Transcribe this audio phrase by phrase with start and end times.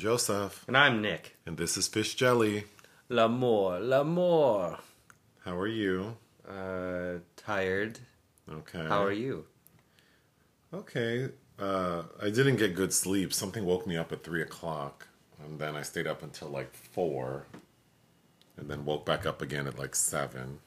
[0.00, 1.36] Joseph, And I'm Nick.
[1.44, 2.64] and this is Fish Jelly.
[3.10, 4.78] L'amour, l'amour.
[5.44, 6.16] How are you?
[6.48, 7.98] Uh, tired.
[8.50, 8.78] Okay.
[8.88, 9.44] How are you?
[10.72, 11.28] Okay.
[11.58, 13.34] Uh, I didn't get good sleep.
[13.34, 15.06] Something woke me up at 3 o'clock,
[15.44, 17.44] and then I stayed up until like 4,
[18.56, 20.60] and then woke back up again at like 7.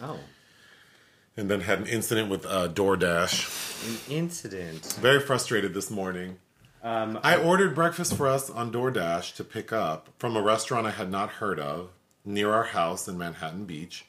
[0.00, 0.20] Oh,
[1.36, 3.88] And then had an incident with uh, DoorDash.
[4.08, 4.84] an incident.
[5.00, 6.38] Very frustrated this morning.
[6.82, 10.90] Um, I ordered breakfast for us on DoorDash to pick up from a restaurant I
[10.90, 11.90] had not heard of
[12.24, 14.04] near our house in Manhattan Beach.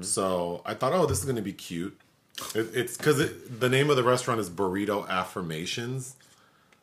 [0.00, 1.98] So I thought, oh, this is going to be cute.
[2.54, 6.14] It, it's because it, the name of the restaurant is Burrito Affirmations.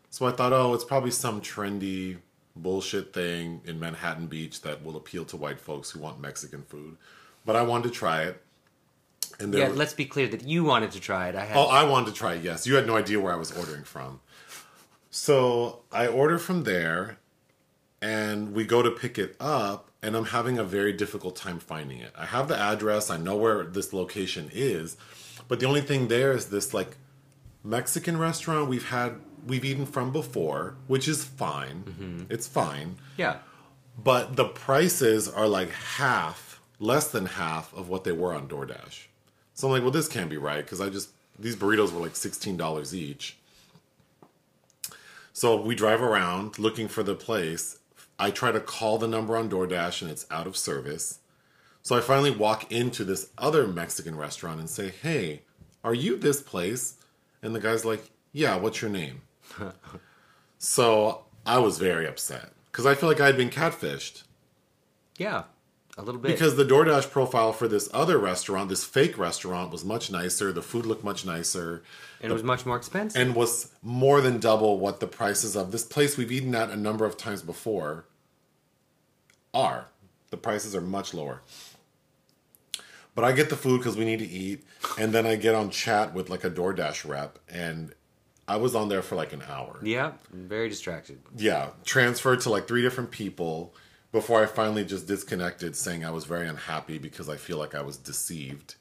[0.10, 2.18] So I thought, oh, it's probably some trendy
[2.58, 6.98] bullshit thing in Manhattan Beach that will appeal to white folks who want Mexican food.
[7.46, 8.42] But I wanted to try it.
[9.40, 11.36] And there yeah, let's be clear that you wanted to try it.
[11.36, 11.56] I had.
[11.58, 12.68] Oh, I wanted to try it, yes.
[12.68, 14.20] You had no idea where I was ordering from.
[15.14, 17.20] So I order from there
[18.02, 22.00] and we go to pick it up and I'm having a very difficult time finding
[22.00, 22.12] it.
[22.18, 24.98] I have the address, I know where this location is,
[25.48, 26.98] but the only thing there is this like
[27.64, 29.14] Mexican restaurant we've had
[29.46, 31.84] we've eaten from before, which is fine.
[31.84, 32.24] Mm-hmm.
[32.34, 32.96] It's fine.
[33.16, 33.38] yeah.
[34.04, 39.06] But the prices are like half, less than half of what they were on DoorDash.
[39.54, 42.16] So I'm like, well, this can't be right because I just these burritos were like
[42.16, 43.38] sixteen dollars each.
[45.34, 47.80] So we drive around looking for the place.
[48.20, 51.20] I try to call the number on DoorDash and it's out of service.
[51.82, 55.42] So I finally walk into this other Mexican restaurant and say, "Hey,
[55.84, 56.96] are you this place?"
[57.42, 59.24] And the guy's like, "Yeah, what's your name?"
[60.60, 64.24] so I was very upset because I feel like I had been catfished.
[65.18, 65.44] Yeah.
[65.98, 66.32] A little bit.
[66.32, 70.52] Because the DoorDash profile for this other restaurant, this fake restaurant, was much nicer.
[70.52, 71.84] The food looked much nicer
[72.20, 73.22] and it was much more expensive.
[73.22, 76.76] and was more than double what the prices of this place we've eaten at a
[76.76, 78.06] number of times before
[79.54, 79.88] are.
[80.32, 81.42] The prices are much lower.
[83.14, 84.64] But I get the food because we need to eat,
[84.98, 87.94] and then I get on chat with like a DoorDash rep, and
[88.48, 89.80] I was on there for like an hour.
[89.84, 90.14] yeah.
[90.32, 91.20] Very distracted.
[91.38, 93.76] yeah, transferred to like three different people
[94.14, 97.82] before I finally just disconnected, saying I was very unhappy because I feel like I
[97.82, 98.76] was deceived.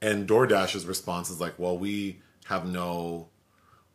[0.00, 3.28] And DoorDash's response is like, "Well, we have no,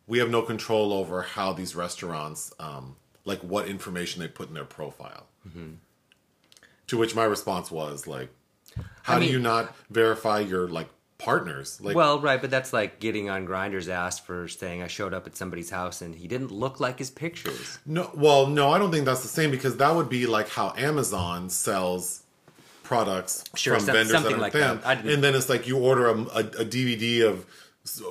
[0.06, 4.54] we have no control over how these restaurants, um, like what information they put in
[4.54, 5.26] their profile."
[6.88, 8.30] To which my response was like,
[9.02, 11.80] "How I do mean- you not verify your like partners?
[11.80, 15.26] Like, Well, right, but that's like getting on Grindr's ass for saying I showed up
[15.26, 17.78] at somebody's house and he didn't look like his pictures.
[17.84, 20.72] No, well, no, I don't think that's the same because that would be like how
[20.76, 22.22] Amazon sells
[22.84, 25.04] products Sure, from some- vendors that are like them, that.
[25.04, 27.44] And then it's like you order a, a, a DVD of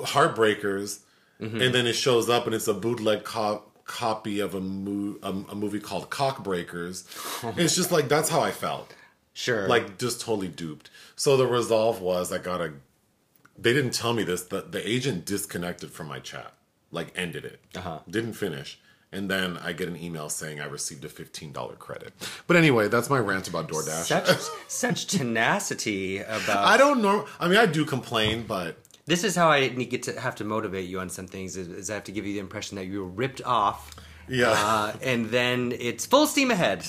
[0.05, 0.99] Heartbreakers,
[1.39, 1.61] Mm-hmm.
[1.61, 5.29] and then it shows up and it's a bootleg co- copy of a, mo- a,
[5.51, 7.03] a movie called Cockbreakers.
[7.59, 8.91] it's just like that's how I felt,
[9.33, 9.67] Sure.
[9.67, 10.89] like just totally duped.
[11.15, 12.73] So the resolve was I gotta.
[13.57, 14.43] They didn't tell me this.
[14.43, 16.53] The the agent disconnected from my chat,
[16.91, 17.59] like ended it.
[17.75, 17.99] Uh-huh.
[18.09, 18.79] Didn't finish.
[19.09, 22.13] And then I get an email saying I received a fifteen dollar credit.
[22.45, 24.03] But anyway, that's my rant about DoorDash.
[24.03, 27.25] such such tenacity about I don't know.
[27.39, 30.43] I mean, I do complain, but This is how I need- get to have to
[30.43, 31.55] motivate you on some things.
[31.55, 33.95] Is, is I have to give you the impression that you were ripped off,
[34.27, 36.79] yeah, uh, and then it's full steam ahead.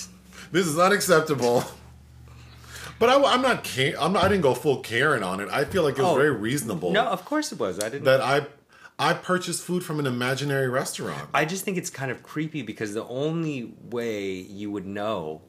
[0.51, 1.63] this is unacceptable.
[2.99, 3.65] But I, am not.
[3.99, 4.23] I'm not.
[4.23, 5.49] I didn't go full Karen on it.
[5.49, 6.91] I feel like it was Oh, very reasonable.
[6.91, 7.79] No, of course it was.
[7.79, 8.03] I didn't.
[8.03, 8.45] that I,
[8.99, 11.29] I purchased food from an imaginary restaurant.
[11.33, 15.41] I just think it's kind of creepy because the only way you would know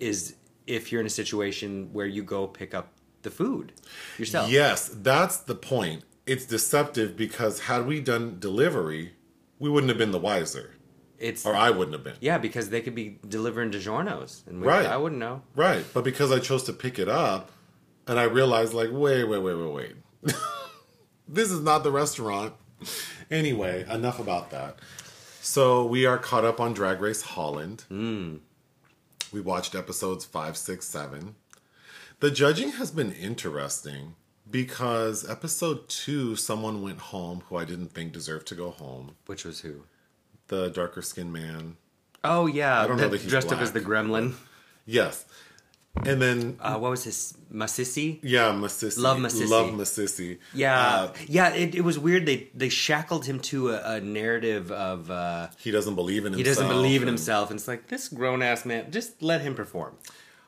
[0.00, 0.34] is
[0.66, 2.92] if you're in a situation where you go pick up
[3.22, 3.72] the food
[4.18, 4.50] yourself.
[4.50, 6.02] Yes, that's the point.
[6.26, 9.12] It's deceptive because had we done delivery,
[9.58, 10.74] we wouldn't have been the wiser,
[11.18, 12.14] It's or I wouldn't have been.
[12.20, 14.86] yeah, because they could be delivering DiGiorno's, and we, Right.
[14.86, 15.42] I wouldn't know.
[15.56, 17.50] Right, but because I chose to pick it up,
[18.06, 19.96] and I realized, like, wait, wait, wait, wait, wait,
[21.28, 22.54] this is not the restaurant.
[23.30, 24.78] Anyway, enough about that.
[25.42, 27.84] So we are caught up on Drag Race Holland.
[27.88, 28.36] Hmm.
[29.32, 31.34] We watched episodes five, six, seven.
[32.20, 34.14] The judging has been interesting
[34.50, 39.16] because episode two, someone went home who I didn't think deserved to go home.
[39.26, 39.82] Which was who?
[40.48, 41.76] The darker skinned man.
[42.24, 44.34] Oh yeah, I don't know that he's dressed up as the gremlin.
[44.86, 45.24] Yes.
[46.06, 48.18] And then Uh, what was his Masisi?
[48.22, 48.98] Yeah, Masisi.
[49.00, 49.48] Love Masisi.
[49.48, 50.38] Love Masisi.
[50.54, 51.48] Yeah, Uh, yeah.
[51.54, 52.24] It, it was weird.
[52.26, 56.38] They they shackled him to a, a narrative of uh, he doesn't believe in himself.
[56.38, 58.90] he doesn't believe in and- himself, and it's like this grown ass man.
[58.90, 59.94] Just let him perform.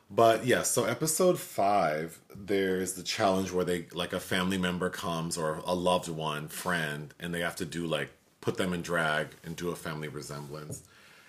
[0.09, 5.37] But yeah, so episode five, there's the challenge where they like a family member comes
[5.37, 8.09] or a loved one, friend, and they have to do like
[8.41, 10.83] put them in drag and do a family resemblance.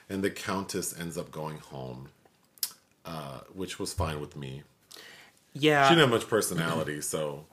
[0.09, 2.09] and the Countess ends up going home,
[3.05, 4.63] uh, which was fine with me.
[5.55, 5.85] Yeah.
[5.89, 7.45] She didn't have much personality, so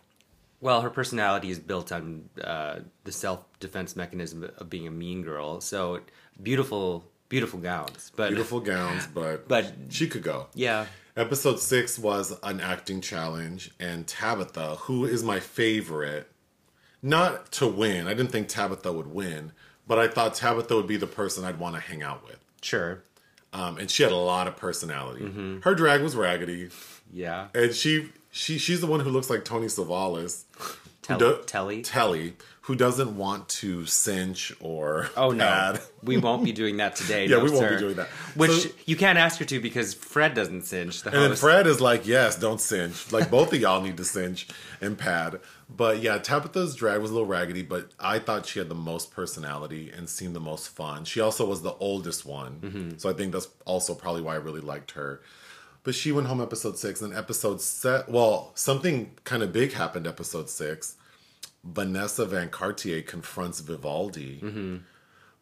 [0.62, 5.22] Well, her personality is built on uh, the self defense mechanism of being a mean
[5.24, 5.62] girl.
[5.62, 6.02] So
[6.42, 10.48] beautiful, beautiful gowns, but beautiful gowns, but But- she could go.
[10.54, 10.86] yeah,
[11.18, 16.30] Episode six was an acting challenge, and Tabitha, who is my favorite,
[17.02, 18.08] not to win.
[18.08, 19.52] I didn't think Tabitha would win,
[19.88, 22.40] but I thought Tabitha would be the person I'd want to hang out with.
[22.62, 23.04] sure,
[23.54, 25.26] Um, and she had a lot of personality.
[25.26, 25.60] Mm-hmm.
[25.62, 26.70] Her drag was raggedy,
[27.12, 27.48] yeah.
[27.56, 30.44] and she she she's the one who looks like Tony Savalas.
[31.02, 31.82] Tell- do- Telly?
[31.82, 35.82] Telly, who doesn't want to cinch or Oh no, pad.
[36.04, 37.26] we won't be doing that today.
[37.28, 38.08] Yeah, no, we won't be doing that.
[38.36, 41.02] Which So- you can't ask her to because Fred doesn't cinch.
[41.02, 41.36] The And then.
[41.36, 43.12] Fred is like, yes, don't cinch.
[43.12, 44.48] Like both of y'all need to cinch
[44.82, 45.40] and pad.
[45.70, 49.12] But yeah, Tabitha's drag was a little raggedy, but I thought she had the most
[49.12, 51.06] personality and seemed the most fun.
[51.06, 52.60] She also was the oldest one.
[52.60, 52.98] Mm-hmm.
[52.98, 55.22] So I think that's also probably why I really liked her.
[55.84, 58.10] But she went home episode six, and episode set.
[58.10, 60.96] Well, something kind of big happened episode six.
[61.64, 64.78] Vanessa Van Cartier confronts Vivaldi mm-hmm.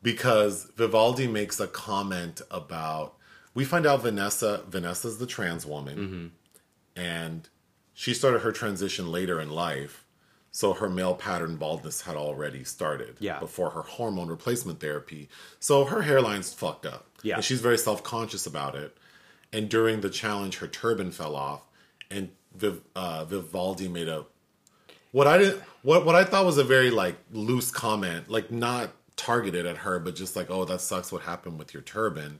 [0.01, 3.15] because Vivaldi makes a comment about.
[3.53, 7.01] We find out Vanessa Vanessa's the trans woman, mm-hmm.
[7.01, 7.50] and
[7.94, 10.03] she started her transition later in life.
[10.57, 13.38] So her male pattern baldness had already started Yeah.
[13.39, 15.30] before her hormone replacement therapy.
[15.59, 17.06] So her hairline's fucked up.
[17.21, 17.36] Yeah.
[17.36, 18.98] And she's very self conscious about it.
[19.54, 21.62] And during the challenge, her turban fell off,
[22.09, 24.25] and Viv, uh, Vivaldi made a
[25.12, 28.94] what I didn't what what I thought was a very like loose comment, like not
[29.15, 31.12] targeted at her, but just like, oh, that sucks.
[31.12, 32.39] What happened with your turban?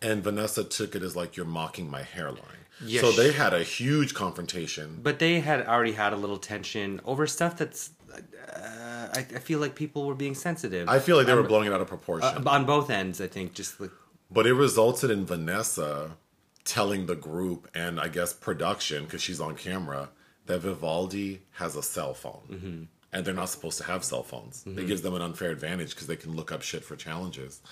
[0.00, 2.57] And Vanessa took it as like you're mocking my hairline.
[2.84, 3.02] Yes.
[3.02, 5.00] So they had a huge confrontation.
[5.02, 7.90] But they had already had a little tension over stuff that's.
[8.14, 10.88] Uh, I, I feel like people were being sensitive.
[10.88, 12.46] I feel like they were blowing it out of proportion.
[12.46, 13.54] Uh, on both ends, I think.
[13.54, 13.90] Just like
[14.30, 16.16] But it resulted in Vanessa
[16.64, 20.10] telling the group and I guess production, because she's on camera,
[20.46, 22.88] that Vivaldi has a cell phone.
[23.10, 24.64] And they're not supposed to have cell phones.
[24.66, 27.62] It gives them an unfair advantage because they can look up shit for challenges.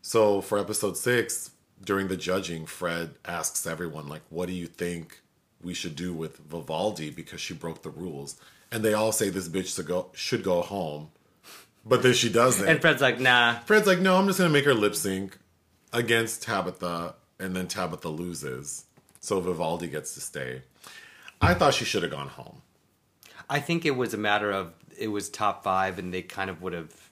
[0.00, 1.50] So for episode six,
[1.84, 5.20] during the judging, Fred asks everyone, like, what do you think
[5.62, 8.40] we should do with Vivaldi because she broke the rules?
[8.70, 11.10] And they all say this bitch to go, should go home.
[11.84, 12.66] But then she doesn't.
[12.66, 13.58] and Fred's like, nah.
[13.60, 15.36] Fred's like, no, I'm just gonna make her lip sync
[15.92, 18.84] against Tabitha, and then Tabitha loses,
[19.20, 20.62] so Vivaldi gets to stay.
[21.40, 22.62] I thought she should have gone home.
[23.50, 26.62] I think it was a matter of it was top five, and they kind of
[26.62, 27.10] would have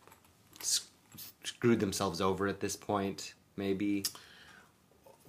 [1.42, 3.34] screwed themselves over at this point.
[3.56, 4.04] Maybe.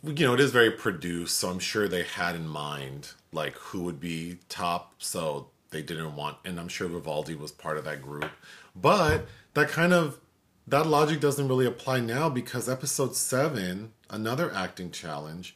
[0.04, 3.84] You know, it is very produced, so I'm sure they had in mind like who
[3.84, 8.02] would be top, so they didn't want, and I'm sure Vivaldi was part of that
[8.02, 8.30] group.
[8.76, 10.20] But that kind of
[10.68, 15.56] that logic doesn't really apply now because episode seven, another acting challenge,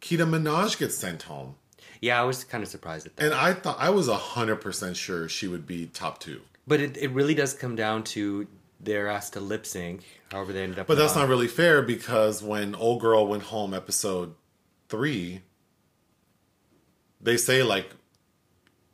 [0.00, 1.56] Keta Minaj gets sent home.
[2.00, 3.24] Yeah, I was kind of surprised at that.
[3.24, 6.42] And I thought I was hundred percent sure she would be top two.
[6.66, 8.46] But it, it really does come down to
[8.80, 10.04] they're asked to lip sync.
[10.30, 10.86] However, they ended up.
[10.86, 14.34] But that's not really fair because when Old Girl went home episode
[14.88, 15.42] three,
[17.20, 17.90] they say like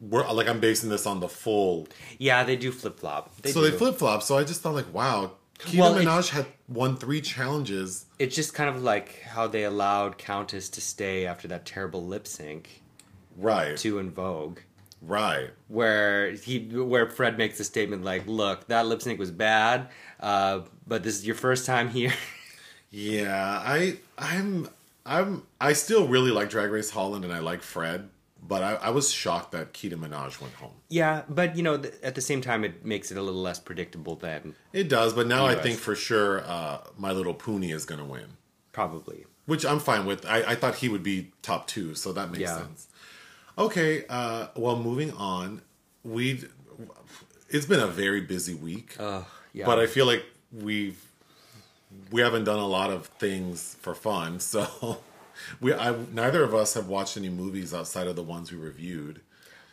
[0.00, 1.87] we're like I'm basing this on the full
[2.18, 3.33] Yeah, they do flip flop.
[3.47, 4.23] so they flip flop.
[4.23, 8.07] So I just thought like, wow, Keta Well, Minaj had won three challenges.
[8.18, 12.26] It's just kind of like how they allowed Countess to stay after that terrible lip
[12.26, 12.83] sync
[13.37, 13.76] Right.
[13.78, 14.59] to In Vogue.
[15.04, 15.50] Right.
[15.68, 19.88] where he where Fred makes a statement like, "Look, that lip sync was bad,
[20.21, 22.12] uh, but this is your first time here."
[22.90, 24.68] Yeah, I I'm
[25.06, 28.11] I'm I still really like Drag Race Holland and I like Fred,
[28.47, 30.75] but I, I was shocked that Keta Minaj went home.
[30.90, 33.59] yeah, but you know, th- at the same time, it makes it a little less
[33.59, 37.87] predictable than It does, but now I think for sure uh, My Little Poonie is
[37.87, 38.37] going to win,
[38.73, 39.25] probably.
[39.47, 40.26] which I'm fine with.
[40.26, 42.59] I, I thought he would be top two, so that makes Yeah.
[42.59, 42.88] sense.
[43.59, 45.62] Okay, uh, well, moving on,
[46.04, 46.44] we
[47.50, 51.00] it's been a very busy week, Uh, yeah, but I feel like we've
[52.11, 55.00] we haven't done a lot of things for fun, so
[55.61, 59.21] we I, neither of us have watched any movies outside of the ones we reviewed.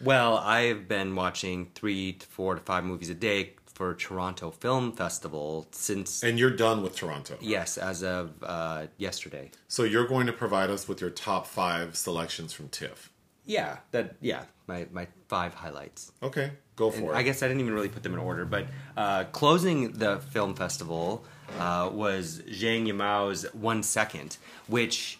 [0.01, 4.91] well, I've been watching three to four to five movies a day for Toronto Film
[4.91, 7.37] Festival since And you're done with Toronto.
[7.39, 9.51] yes, as of uh, yesterday.
[9.69, 13.09] So you're going to provide us with your top five selections from TIFF.
[13.49, 16.11] Yeah, that yeah, my my five highlights.
[16.21, 17.11] Okay, go And it.
[17.15, 20.53] I guess I didn't even really put them in order, but uh, closing the film
[20.53, 21.25] festival
[21.57, 24.37] uh, was Zhang Yimou's One Second,
[24.67, 25.17] which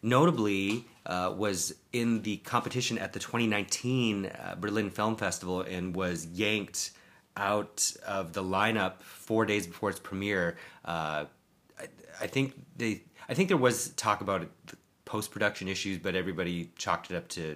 [0.00, 6.26] notably uh, was in the competition at the 2019 uh, Berlin Film Festival and was
[6.26, 6.92] yanked
[7.36, 10.56] out of the lineup four days before its premiere.
[10.84, 11.24] Uh,
[11.80, 11.88] I,
[12.20, 14.46] I think they I think there was talk about
[15.12, 17.54] post production issues, but everybody chalked it up to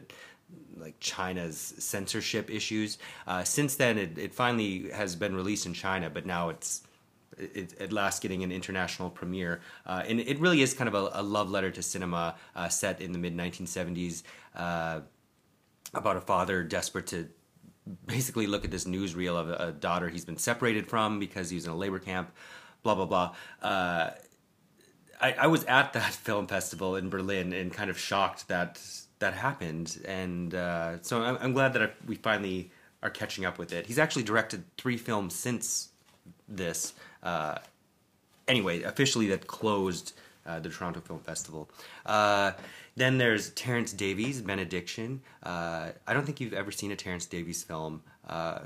[0.76, 2.98] like China's censorship issues.
[3.26, 6.82] Uh, since then, it, it finally has been released in China, but now it's
[7.38, 9.62] it, at last getting an international premiere.
[9.86, 13.00] Uh, and it really is kind of a, a love letter to cinema uh, set
[13.00, 14.22] in the mid 1970s
[14.54, 15.00] uh,
[15.94, 17.26] about a father desperate to
[18.04, 21.64] basically look at this newsreel of a, a, daughter he's been separated from because he's
[21.64, 22.30] in a labor camp,
[22.82, 23.34] blah, blah, blah.
[25.20, 28.80] I, I was at that film festival in Berlin and kind of shocked that
[29.18, 29.99] that happened.
[30.06, 32.70] And uh, so I'm, I'm, glad that I, we finally
[33.02, 33.87] are catching up with it.
[33.87, 35.88] He's actually directed three films since
[36.49, 36.92] this.
[37.23, 37.58] Uh,
[38.46, 40.12] anyway, officially that closed
[40.46, 41.68] uh, the Toronto Film Festival.
[42.04, 42.52] Uh,
[42.94, 45.20] then there's Terence Davies, Benediction.
[45.42, 48.61] Uh, I don't think you've ever seen a Terence Davies film, uh,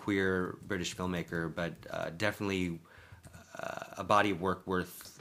[0.00, 2.78] queer British filmmaker, but definitely
[3.96, 5.20] a body of work worth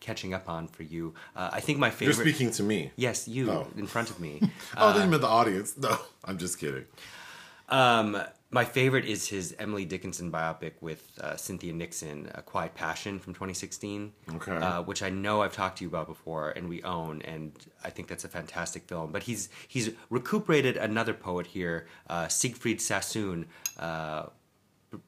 [0.00, 1.14] catching up on for you.
[1.36, 2.16] I think my favorite.
[2.16, 2.90] You're speaking to me.
[2.96, 3.66] Yes, you oh.
[3.76, 4.40] in front of me.
[4.76, 5.76] oh, then you meant the audience.
[5.76, 6.86] No, I'm just kidding.
[7.68, 8.20] Um,
[8.52, 13.32] my favorite is his Emily Dickinson biopic with uh, Cynthia Nixon, A Quiet Passion from
[13.32, 14.12] 2016.
[14.34, 14.56] Okay.
[14.56, 17.52] Uh, which I know I've talked to you about before, and we own, and
[17.84, 19.12] I think that's a fantastic film.
[19.12, 23.46] But he's he's recuperated another poet here, uh, Siegfried Sassoon,
[23.78, 24.26] uh,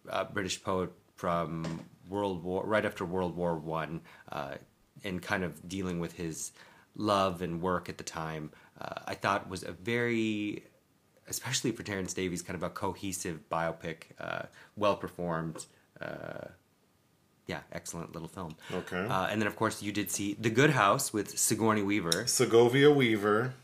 [0.08, 4.54] a British poet from World War, right after World War One, uh,
[5.04, 6.52] and kind of dealing with his
[6.96, 8.50] love and work at the time.
[8.80, 10.64] Uh, I thought was a very
[11.28, 14.42] especially for Terence Davies, kind of a cohesive biopic, uh,
[14.76, 15.64] well performed.
[16.00, 16.48] Uh,
[17.46, 18.54] yeah, excellent little film.
[18.72, 19.06] Okay.
[19.06, 22.26] Uh, and then, of course, you did see The Good House with Sigourney Weaver.
[22.26, 23.54] Segovia Weaver.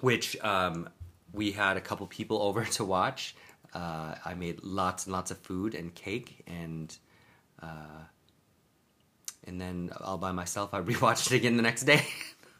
[0.00, 0.88] Which um,
[1.32, 3.34] we had a couple people over to watch.
[3.72, 6.96] Uh, I made lots and lots of food and cake, and
[7.60, 8.04] uh,
[9.46, 12.06] and then all by myself, I rewatched it again the next day.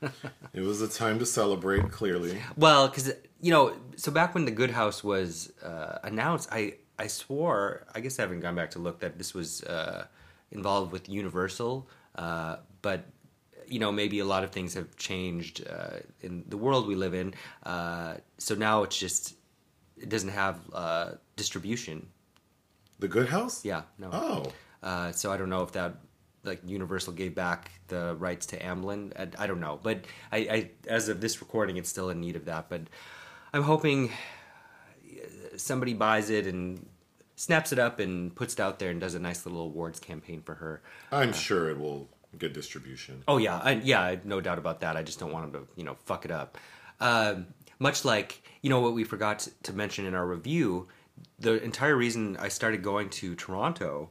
[0.52, 2.38] it was a time to celebrate, clearly.
[2.56, 7.06] Well, because you know, so back when the Good House was uh, announced, I I
[7.08, 10.06] swore, I guess I haven't gone back to look that this was uh,
[10.50, 13.06] involved with Universal, uh, but
[13.66, 17.14] you know maybe a lot of things have changed uh, in the world we live
[17.14, 17.34] in.
[17.62, 19.36] Uh, so now it's just
[19.96, 22.08] it doesn't have uh, distribution.
[22.98, 23.64] The Good House?
[23.64, 23.82] Yeah.
[23.98, 24.10] No.
[24.12, 25.10] Oh.
[25.12, 25.96] so I don't know if that
[26.44, 29.12] like Universal gave back the rights to Amblin.
[29.18, 32.36] I, I don't know, but I, I, as of this recording, it's still in need
[32.36, 32.68] of that.
[32.68, 32.82] But
[33.52, 34.10] I'm hoping
[35.56, 36.86] somebody buys it and
[37.36, 40.42] snaps it up and puts it out there and does a nice little awards campaign
[40.42, 40.82] for her.
[41.10, 42.08] I'm uh, sure it will
[42.38, 43.22] get distribution.
[43.28, 44.96] Oh yeah, I, yeah, no doubt about that.
[44.96, 46.58] I just don't want them to, you know, fuck it up.
[47.00, 47.36] Uh,
[47.78, 50.88] much like you know what we forgot to, to mention in our review,
[51.38, 54.10] the entire reason I started going to Toronto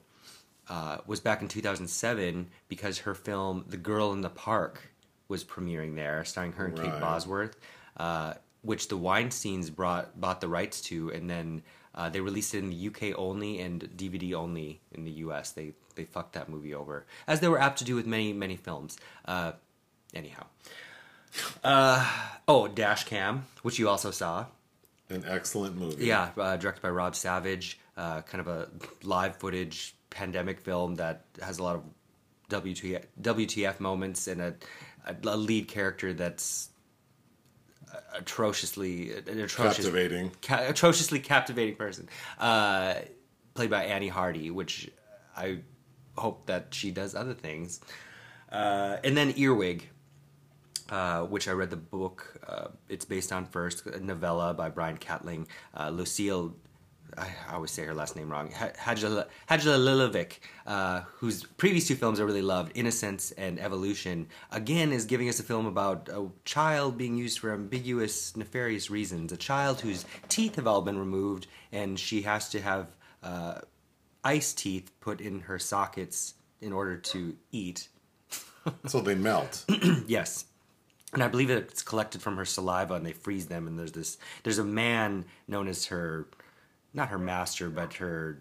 [0.70, 4.94] uh, was back in 2007 because her film The Girl in the Park
[5.28, 6.92] was premiering there, starring her and right.
[6.92, 7.58] Kate Bosworth,
[7.98, 11.64] uh, which the Weinsteins brought bought the rights to, and then
[11.96, 15.52] uh, they released it in the UK only and DVD only in the US.
[15.52, 18.56] They they fucked that movie over, as they were apt to do with many many
[18.56, 18.98] films.
[19.26, 19.54] Uh,
[20.14, 20.46] anyhow,
[21.64, 22.10] uh,
[22.48, 24.46] oh Dash Cam, which you also saw.
[25.10, 26.06] An excellent movie.
[26.06, 27.78] Yeah, uh, directed by Rob Savage.
[27.96, 28.70] kind of a
[29.04, 31.84] live footage pandemic film that has a lot of
[32.50, 34.56] WTF, WTF moments and a,
[35.06, 36.70] a lead character that's
[38.16, 42.08] atrociously an atrocious, captivating, ca- atrociously captivating person,
[42.40, 42.96] uh,
[43.54, 44.90] played by Annie Hardy, which
[45.36, 45.60] I
[46.18, 47.82] hope that she does other things.
[48.52, 49.90] Uh, and then Earwig,
[50.90, 52.40] uh, which I read the book.
[52.48, 55.48] Uh, it's based on first a novella by Brian Catling.
[55.76, 56.56] Uh, Lucile
[57.18, 58.50] I always say her last name wrong.
[58.50, 65.06] Hajla Lilovic, uh, whose previous two films I really loved, Innocence and Evolution, again is
[65.06, 69.32] giving us a film about a child being used for ambiguous, nefarious reasons.
[69.32, 72.88] A child whose teeth have all been removed, and she has to have
[73.22, 73.60] uh,
[74.24, 77.90] ice teeth put in her sockets in order to eat.
[78.88, 79.66] so they melt.
[80.08, 80.46] yes
[81.14, 83.68] and I believe it's collected from her saliva, and they freeze them.
[83.68, 86.28] And there's this, there's a man known as her
[86.94, 88.40] not her master, but her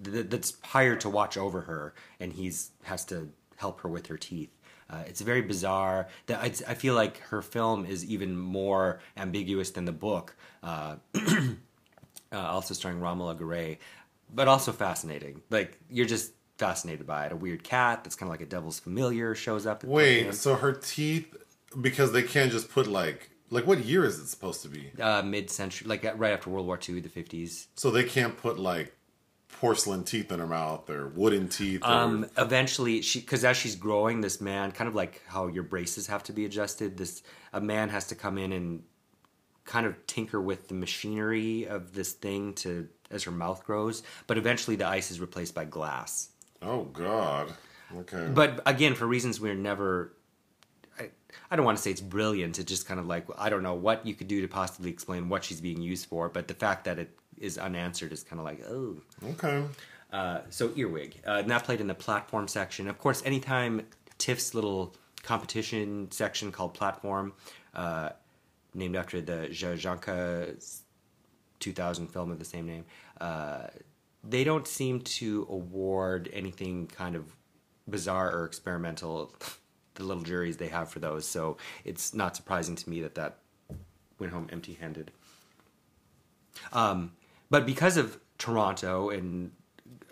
[0.00, 4.50] that's hired to watch over her, and he's has to help her with her teeth.
[4.90, 6.08] Uh, it's very bizarre.
[6.26, 10.36] That I feel like her film is even more ambiguous than the book.
[10.62, 11.54] Uh, uh,
[12.32, 13.78] also starring Romola Garai,
[14.32, 15.40] but also fascinating.
[15.50, 17.32] Like you're just fascinated by it.
[17.32, 19.84] A weird cat that's kind of like a devil's familiar shows up.
[19.84, 21.34] Wait, so her teeth
[21.80, 24.90] because they can't just put like like, what year is it supposed to be?
[25.00, 27.68] Uh, Mid-century, like right after World War II, the fifties.
[27.76, 28.94] So they can't put like
[29.48, 31.82] porcelain teeth in her mouth or wooden teeth.
[31.84, 35.62] Or, Um, eventually, she because as she's growing, this man, kind of like how your
[35.62, 37.22] braces have to be adjusted, this
[37.52, 38.82] a man has to come in and
[39.64, 44.02] kind of tinker with the machinery of this thing to as her mouth grows.
[44.26, 46.30] But eventually, the ice is replaced by glass.
[46.62, 47.52] oh God.
[47.96, 48.28] Okay.
[48.34, 50.12] But again, for reasons we're never.
[51.50, 52.58] I, don't want to say it's brilliant.
[52.58, 55.28] It's just kind of like I don't know what you could do to possibly explain
[55.28, 56.28] what she's being used for.
[56.28, 58.96] But the fact that it is unanswered is kind of like oh.
[59.30, 59.64] okay.
[60.12, 62.86] Uh, so earwig, uh, and that played in the platform section.
[62.86, 63.84] Of course, anytime
[64.18, 67.32] TIFF's little competition section called platform,
[67.74, 68.10] uh,
[68.74, 70.82] named after the Jia Zhangke
[71.58, 72.84] 2000 film of the same name,
[73.20, 73.68] uh,
[74.22, 77.34] they don't seem to award anything kind of
[77.88, 79.34] bizarre or experimental.
[79.94, 83.38] The little juries they have for those, so it's not surprising to me that that
[84.18, 85.12] went home empty-handed.
[86.72, 87.12] Um,
[87.50, 89.52] but because of Toronto and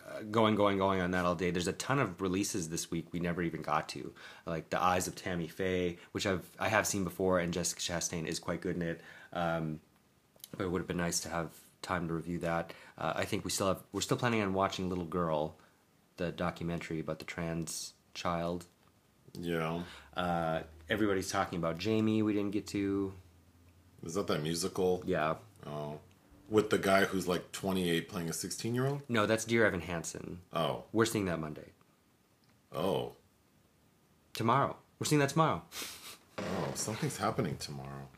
[0.09, 3.07] uh, going, going, going on that all day, there's a ton of releases this week
[3.13, 4.13] we never even got to,
[4.47, 8.27] like The Eyes of Tammy Faye, which I've I have seen before, and Jessica Chastain
[8.27, 9.01] is quite good in it.
[9.33, 9.81] Um,
[10.57, 12.73] but it would have been nice to have time to review that.
[12.97, 15.57] Uh, I think we still have we're still planning on watching Little Girl,
[16.19, 18.67] the documentary about the trans child.
[19.39, 19.81] Yeah.
[20.17, 20.61] Uh,
[20.91, 22.23] everybody's talking about Jamie.
[22.23, 23.13] We didn't get to.
[24.05, 25.03] Is that that musical?
[25.07, 25.35] Yeah,
[25.67, 25.99] Oh.
[26.51, 29.01] With the guy who's like 28 playing a 16 year old?
[29.09, 30.41] no, that's Dear Evan Hansen.
[30.53, 30.85] Oh.
[30.93, 31.71] We're seeing that Monday.
[32.75, 33.13] Oh.
[34.35, 34.77] Tomorrow.
[34.99, 35.63] We're seeing that tomorrow.
[36.39, 36.43] Oh.
[36.75, 38.09] Something's happening tomorrow.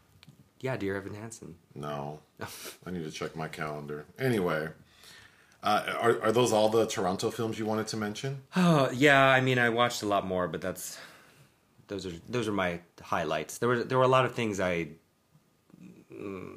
[0.61, 1.57] Yeah, Dear Evan Hansen.
[1.75, 2.21] No.
[2.87, 4.07] I need to check my calendar.
[4.19, 4.69] Anyway.
[5.65, 8.43] Uh, are, are those all the Toronto films you wanted to mention?
[8.55, 10.99] Oh yeah, I mean I watched a lot more, but that's
[11.89, 13.59] those are those are my highlights.
[13.59, 14.89] There were there were a lot of things I
[16.13, 16.57] mm,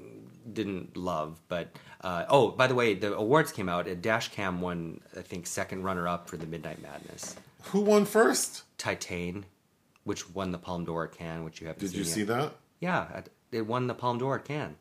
[0.51, 1.69] didn't love, but
[2.01, 3.88] uh, oh by the way, the awards came out.
[3.88, 7.38] and Dashcam won I think second runner up for the Midnight Madness.
[7.71, 8.63] Who won first?
[8.77, 9.43] Titane,
[10.03, 11.77] which won the Palme d'Or at Cannes, which you have.
[11.77, 12.53] Did you see that?
[12.82, 13.21] Yeah,
[13.53, 14.75] it won the Palme d'Or at Cannes.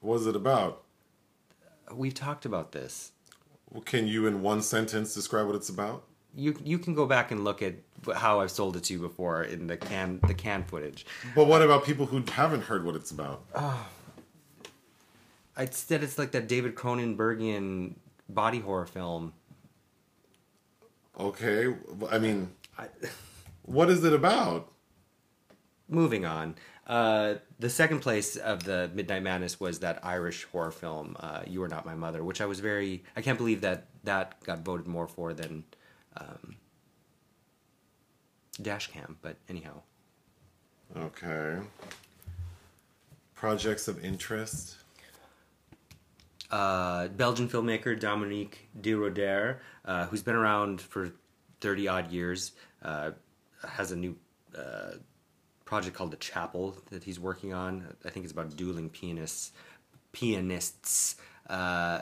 [0.00, 0.82] What was it about?
[1.92, 3.12] We've talked about this.
[3.70, 6.04] Well, Can you, in one sentence, describe what it's about?
[6.34, 7.74] You you can go back and look at
[8.14, 11.04] how I've sold it to you before in the can the can footage.
[11.34, 13.44] But what about people who haven't heard what it's about?
[13.54, 13.88] Ah.
[15.56, 17.94] I said it's like that David Cronenbergian
[18.28, 19.32] body horror film.
[21.18, 21.74] Okay.
[22.10, 22.86] I mean, I,
[23.62, 24.70] what is it about?
[25.90, 26.54] moving on.
[26.90, 31.62] Uh, the second place of the Midnight Madness was that Irish horror film, uh, "You
[31.62, 33.04] Are Not My Mother," which I was very.
[33.14, 35.62] I can't believe that that got voted more for than
[36.16, 36.56] um,
[38.60, 39.14] Dashcam.
[39.22, 39.82] But anyhow,
[40.96, 41.58] Okay.
[43.36, 44.76] Projects of interest.
[46.50, 51.12] uh, Belgian filmmaker Dominique Deruddere, uh, who's been around for
[51.60, 52.50] 30 odd years,
[52.82, 53.12] uh,
[53.62, 54.16] has a new
[54.58, 54.94] uh,
[55.70, 57.94] project called The Chapel that he's working on.
[58.04, 59.52] I think it's about dueling pianists.
[60.10, 61.14] Pianists.
[61.48, 62.00] Uh,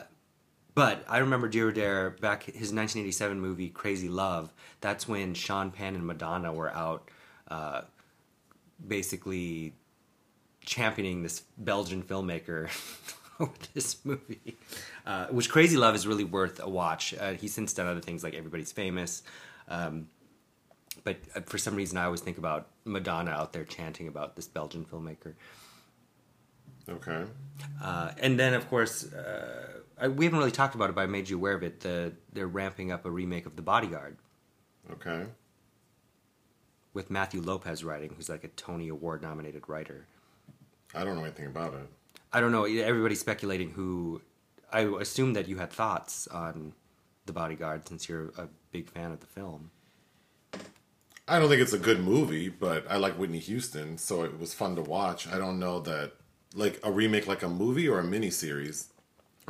[0.73, 4.51] but I remember Roder back his 1987 movie Crazy Love.
[4.81, 7.11] That's when Sean Penn and Madonna were out,
[7.47, 7.81] uh,
[8.85, 9.75] basically
[10.65, 12.69] championing this Belgian filmmaker
[13.39, 14.57] with this movie.
[15.05, 17.13] Uh, which Crazy Love is really worth a watch.
[17.13, 19.21] Uh, he's since done other things like Everybody's Famous.
[19.67, 20.07] Um,
[21.09, 24.47] but uh, for some reason, I always think about Madonna out there chanting about this
[24.47, 25.33] Belgian filmmaker.
[26.87, 27.23] Okay.
[27.81, 31.07] Uh, and then, of course, uh, I, we haven't really talked about it, but I
[31.07, 31.79] made you aware of it.
[31.79, 34.17] The, they're ramping up a remake of The Bodyguard
[34.91, 35.25] Okay.
[36.93, 40.05] with Matthew Lopez writing, who's like a Tony Award nominated writer.
[40.93, 41.87] I don't know anything about it.
[42.31, 42.65] I don't know.
[42.65, 44.21] Everybody's speculating who.
[44.71, 46.73] I assume that you had thoughts on
[47.25, 49.71] The Bodyguard since you're a big fan of the film.
[51.29, 54.53] I don't think it's a good movie, but I like Whitney Houston, so it was
[54.53, 55.27] fun to watch.
[55.27, 56.13] I don't know that
[56.55, 58.87] like a remake like a movie or a miniseries.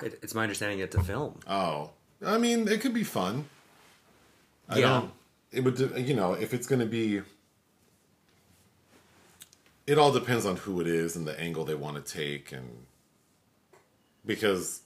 [0.03, 1.39] It, it's my understanding it's a film.
[1.47, 1.91] Oh.
[2.25, 3.45] I mean, it could be fun.
[4.67, 4.87] I Yeah.
[4.89, 5.11] don't
[5.51, 7.21] it would you know, if it's going to be
[9.87, 12.85] it all depends on who it is and the angle they want to take and
[14.25, 14.81] because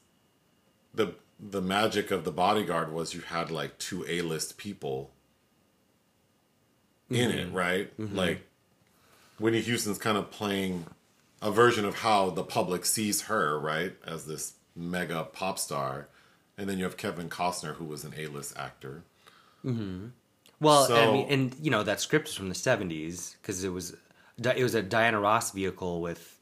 [0.94, 5.12] the the magic of the bodyguard was you had like two A-list people
[7.10, 7.56] in it, mm-hmm.
[7.56, 7.98] right?
[7.98, 8.16] Mm-hmm.
[8.16, 8.48] Like
[9.40, 10.86] Whitney Houston's kind of playing
[11.42, 13.94] a version of how the public sees her, right?
[14.06, 16.08] As this mega pop star.
[16.58, 19.04] And then you have Kevin Costner, who was an A-list actor.
[19.66, 20.08] Mm-hmm.
[20.60, 23.70] Well, I So- mean, and you know that script is from the '70s because it
[23.70, 23.96] was
[24.38, 26.40] it was a Diana Ross vehicle with.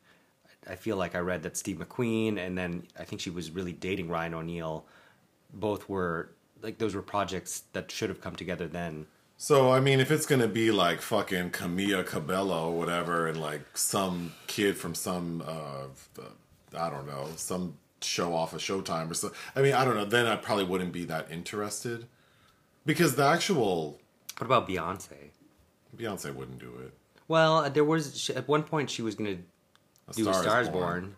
[0.69, 3.73] I feel like I read that Steve McQueen, and then I think she was really
[3.73, 4.85] dating Ryan O'Neal.
[5.51, 6.29] Both were
[6.61, 9.07] like those were projects that should have come together then.
[9.41, 13.75] So I mean, if it's gonna be like fucking Camila Cabello or whatever, and like
[13.75, 15.87] some kid from some uh,
[16.77, 19.31] I don't know, some show off of Showtime or so.
[19.55, 20.05] I mean, I don't know.
[20.05, 22.05] Then I probably wouldn't be that interested
[22.85, 23.99] because the actual
[24.37, 25.31] What about Beyonce?
[25.97, 26.93] Beyonce wouldn't do it.
[27.27, 29.37] Well, there was at one point she was gonna
[30.07, 30.83] A do Star a Stars Born.
[30.83, 31.15] Born.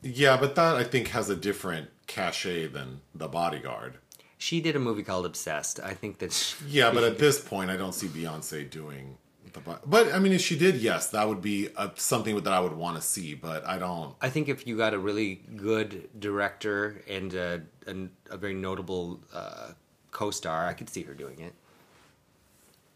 [0.00, 3.98] Yeah, but that I think has a different cachet than The Bodyguard.
[4.38, 5.80] She did a movie called Obsessed.
[5.80, 6.32] I think that.
[6.32, 9.16] She, Yeah, but at this point, I don't see Beyonce doing
[9.52, 9.60] the.
[9.86, 12.74] But I mean, if she did, yes, that would be a, something that I would
[12.74, 13.34] want to see.
[13.34, 14.14] But I don't.
[14.20, 17.94] I think if you got a really good director and a, a,
[18.30, 19.72] a very notable uh,
[20.10, 21.54] co-star, I could see her doing it.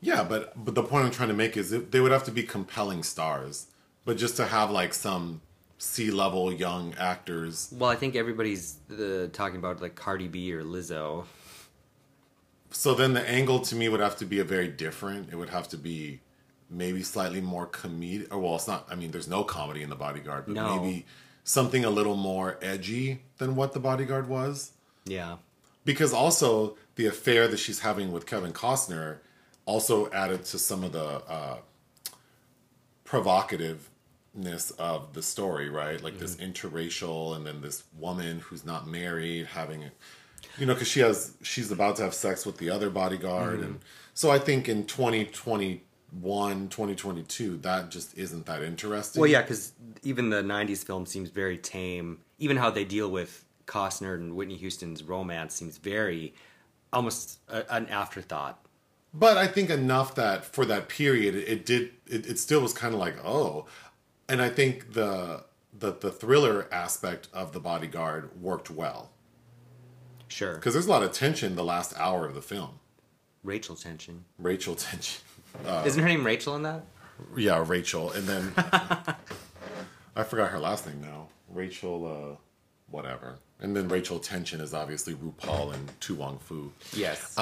[0.01, 2.43] Yeah, but but the point I'm trying to make is they would have to be
[2.43, 3.67] compelling stars.
[4.05, 5.43] But just to have like some
[5.83, 10.63] C level young actors, Well, I think everybody's uh, talking about like Cardi B or
[10.63, 11.25] Lizzo.
[12.71, 15.33] so then the angle to me would have to be a very different.
[15.33, 16.21] It would have to be
[16.69, 18.29] maybe slightly more comedic.
[18.31, 18.87] Or well, it's not.
[18.91, 20.77] I mean, there's no comedy in The Bodyguard, but No.
[20.77, 21.07] maybe
[21.45, 24.73] something a little more edgy than what The Bodyguard was.
[25.07, 25.37] Yeah.
[25.87, 29.21] because also the affair that she's having with Kevin Costner
[29.65, 31.57] also added to some of the uh,
[34.37, 36.03] provocativeness of the story, right?
[36.03, 36.51] Like this mm-hmm.
[36.51, 39.85] interracial, and then this woman who's not married having,
[40.59, 43.65] you know, because she has she's about to have sex with the other bodyguard, mm-hmm.
[43.65, 43.81] and
[44.15, 49.21] so I think in 2021, 2022, that just isn't that interesting.
[49.21, 52.21] Well, yeah, because even the '90s film seems very tame.
[52.39, 56.35] Even how they deal with Costner and Whitney Houston's romance seems very
[56.93, 58.59] almost a, an afterthought.
[59.13, 61.91] But I think enough that for that period, it, it did.
[62.07, 63.67] It, it still was kind of like oh,
[64.31, 65.45] and I think the
[65.79, 69.11] the the thriller aspect of the bodyguard worked well
[70.29, 70.55] Sure.
[70.55, 72.79] because there's a lot of tension the last hour of the film.
[73.43, 74.25] Rachel tension.
[74.39, 75.23] Rachel tension,
[75.85, 76.85] Isn't her name Rachel in that?
[77.37, 78.53] yeah, Rachel, and then
[80.17, 81.29] I forgot her last name now.
[81.49, 82.37] Rachel, uh,
[82.91, 86.73] whatever, and then Rachel tension is obviously RuPaul and To Wong Foo.
[86.95, 87.35] Yes.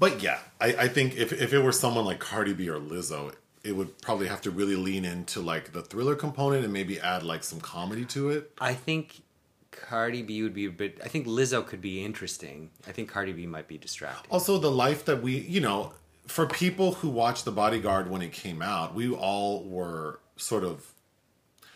[0.00, 3.32] But yeah, I, I think if if it were someone like Cardi B or Lizzo,
[3.64, 7.22] it would probably have to really lean into like the thriller component and maybe add
[7.22, 8.52] like some comedy to it.
[8.60, 9.22] I think
[9.70, 10.98] Cardi B would be a bit.
[11.04, 12.70] I think Lizzo could be interesting.
[12.86, 14.30] I think Cardi B might be distracting.
[14.30, 15.92] Also, the life that we, you know,
[16.26, 20.86] for people who watched The Bodyguard when it came out, we all were sort of,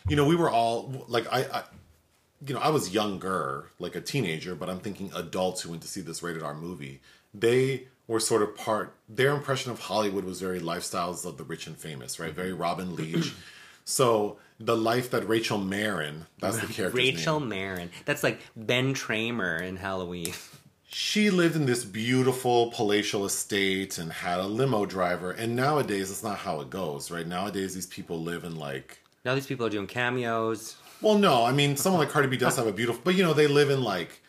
[0.07, 1.63] you know, we were all like I, I
[2.45, 5.87] you know, I was younger, like a teenager, but I'm thinking adults who went to
[5.87, 7.01] see this rated R movie.
[7.33, 8.95] They were sort of part.
[9.07, 12.33] Their impression of Hollywood was very lifestyles of the rich and famous, right?
[12.33, 12.61] Very mm-hmm.
[12.61, 13.33] Robin Leach.
[13.85, 16.97] so the life that Rachel Marron, that's the character.
[16.97, 17.89] Rachel Marron.
[18.05, 20.33] That's like Ben Tramer in Halloween.
[20.93, 26.21] she lived in this beautiful palatial estate and had a limo driver and nowadays it's
[26.21, 29.71] not how it goes right nowadays these people live in like Now these people are
[29.71, 30.75] doing cameos.
[31.01, 33.33] well no i mean someone like cardi b does have a beautiful but you know
[33.33, 34.21] they live in like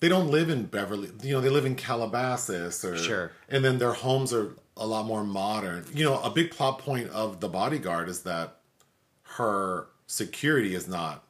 [0.00, 3.32] they don't live in beverly you know they live in calabasas or Sure.
[3.48, 7.08] and then their homes are a lot more modern you know a big plot point
[7.10, 8.56] of the bodyguard is that
[9.22, 11.24] her security is not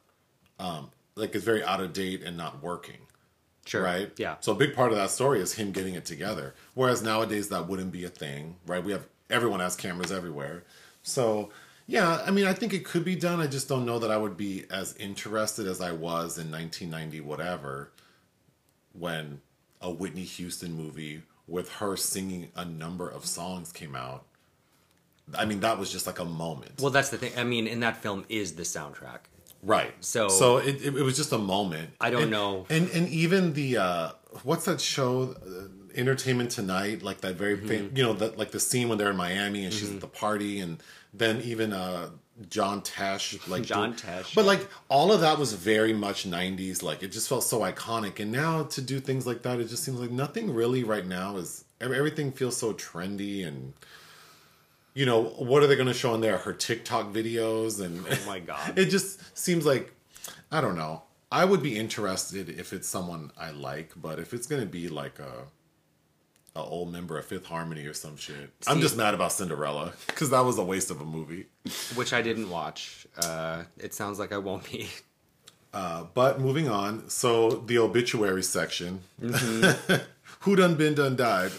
[0.59, 2.97] um like it's very out of date and not working
[3.63, 3.83] Sure.
[3.83, 4.11] right?
[4.17, 4.37] Yeah.
[4.39, 6.55] So a big part of that story is him getting it together.
[6.73, 8.83] Whereas nowadays that wouldn't be a thing, right?
[8.83, 10.63] We have everyone has cameras everywhere.
[11.03, 11.51] So
[11.85, 13.39] yeah, I mean, I think it could be done.
[13.39, 17.21] I just don't know that I would be as interested as I was in 1990,
[17.21, 17.91] whatever,
[18.93, 19.41] when
[19.81, 24.25] a Whitney Houston movie with her singing a number of songs came out.
[25.37, 26.81] I mean, that was just like a moment.
[26.81, 27.31] Well, that's the thing.
[27.37, 29.19] I mean, in that film is the soundtrack.
[29.63, 29.93] Right.
[30.01, 31.91] So- so it, it, it was just a moment.
[32.01, 32.65] I don't And- know.
[32.69, 34.11] And and even the uh
[34.43, 37.67] what's that show uh, Entertainment Tonight like that very Mm-hmm.
[37.67, 40.07] fam- you know that like the scene when they're in Miami and she's at the
[40.07, 40.81] party and
[41.13, 42.09] then even uh
[42.49, 44.33] John Tesh like John do- Tesh.
[44.35, 48.19] But like all of that was very much 90s like it just felt so iconic
[48.19, 51.37] and now to do things like that it just seems like nothing really right now
[51.37, 53.73] is everything feels so trendy and
[54.93, 58.17] you know what are they going to show in there her tiktok videos and Oh
[58.27, 58.73] my God.
[58.77, 59.91] it just seems like
[60.51, 64.47] i don't know i would be interested if it's someone i like but if it's
[64.47, 65.45] going to be like a
[66.55, 70.29] a old member of fifth harmony or some shit i'm just mad about cinderella because
[70.29, 71.45] that was a waste of a movie
[71.95, 73.07] Which I didn't watch.
[73.17, 74.89] Uh, it sounds like I won't be.
[75.73, 79.93] uh, but moving on so the obituary section Mm-hmm.
[80.41, 81.51] who done been done died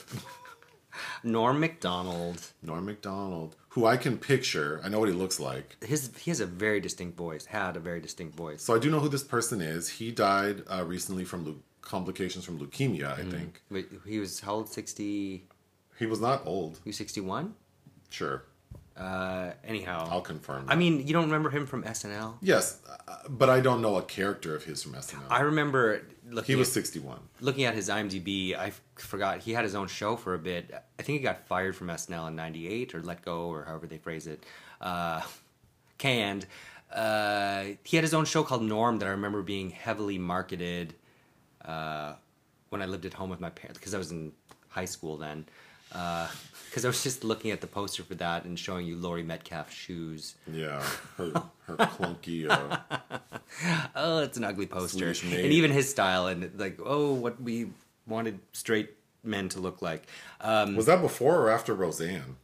[1.25, 2.41] Norm Macdonald.
[2.63, 6.41] norm macdonald who i can picture i know what he looks like His he has
[6.41, 7.47] a very distinct voice.
[7.47, 8.61] Had a very distinct voice.
[8.63, 9.89] So I do know who this person is.
[9.89, 11.45] He died uh, recently from
[11.83, 13.13] complications from leukemia.
[13.19, 14.69] I think Wait, he was how old?
[14.69, 15.45] Sixty.
[15.99, 16.79] he was not old.
[16.85, 17.55] He was sixty-one.
[18.09, 18.45] Sure,
[18.97, 20.67] Uh, anyhow, I'll confirm.
[20.69, 22.35] I mean, you don't remember him from SNL?
[22.43, 25.21] yes, uh, but I don't know a character of his from SNL.
[25.31, 26.55] I remember looking.
[26.55, 27.19] he was at, 61.
[27.41, 28.55] looking at his IMDb.
[28.57, 30.71] I f- forgot he had his own show for a bit.
[30.99, 33.99] I think he got fired from SNL in '98 or let go or however they
[33.99, 34.45] phrase it.
[34.81, 35.23] Uh,
[35.99, 36.45] canned.
[36.93, 40.95] Uh, he had his own show called Norm that I remember being heavily marketed
[41.65, 42.15] uh,
[42.71, 44.33] when I lived at home with my parents because I was in
[44.69, 45.47] high school then.
[45.91, 49.75] Because I was just looking at the poster for that and showing you Laurie Metcalf's
[49.75, 50.35] shoes.
[50.51, 50.83] Yeah,
[51.19, 51.33] her
[51.65, 52.49] her clunky.
[52.49, 52.79] Uh,
[53.95, 55.09] oh, it's an ugly poster.
[55.09, 57.71] And even his style and like, oh, what we
[58.07, 58.91] wanted straight
[59.23, 60.05] men to look like.
[60.41, 62.37] Um, was that before or after Roseanne?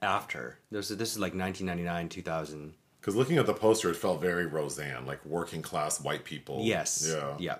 [0.00, 2.74] after this, is- this is like 1999, 2000.
[3.00, 6.60] Because looking at the poster, it felt very Roseanne, like working class white people.
[6.64, 7.06] Yes.
[7.08, 7.34] Yeah.
[7.38, 7.58] Yeah.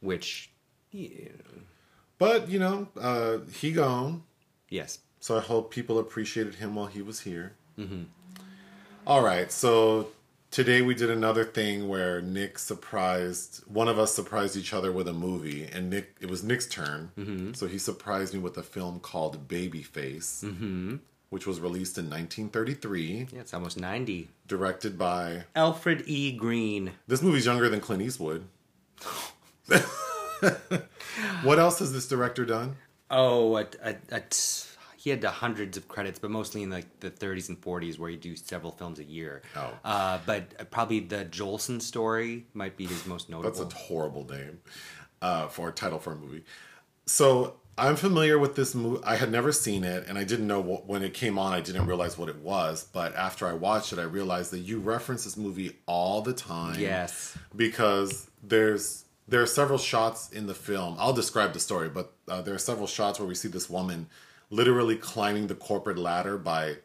[0.00, 0.50] Which,
[0.90, 1.28] yeah,
[2.18, 4.22] But you know, uh, he gone.
[4.68, 4.98] yes.
[5.20, 7.54] So I hope people appreciated him while he was here.
[7.78, 8.02] Mm-hmm.
[9.06, 10.08] All right, so
[10.52, 15.08] today we did another thing where Nick surprised one of us surprised each other with
[15.08, 17.10] a movie, and Nick it was Nick's turn.
[17.18, 17.52] Mm-hmm.
[17.54, 20.96] So he surprised me with a film called Babyface, mm-hmm.
[21.30, 24.28] which was released in 1933, Yeah, it's almost 90.
[24.46, 25.44] directed by.
[25.56, 26.32] Alfred E.
[26.32, 26.92] Green.
[27.08, 28.44] This movie's younger than Clint Eastwood.
[31.42, 32.76] what else has this director done?
[33.10, 37.10] Oh, a, a, a t- he had hundreds of credits, but mostly in like the
[37.10, 39.42] 30s and 40s, where he do several films a year.
[39.54, 39.72] Oh.
[39.84, 43.64] uh, but probably the Jolson story might be his most notable.
[43.64, 44.58] That's a horrible name
[45.22, 46.44] uh, for a title for a movie.
[47.06, 49.00] So I'm familiar with this movie.
[49.04, 51.52] I had never seen it, and I didn't know what, when it came on.
[51.52, 52.88] I didn't realize what it was.
[52.92, 56.80] But after I watched it, I realized that you reference this movie all the time.
[56.80, 57.38] Yes.
[57.54, 60.96] because there's there are several shots in the film.
[60.98, 64.08] I'll describe the story, but uh, there are several shots where we see this woman
[64.50, 66.76] literally climbing the corporate ladder by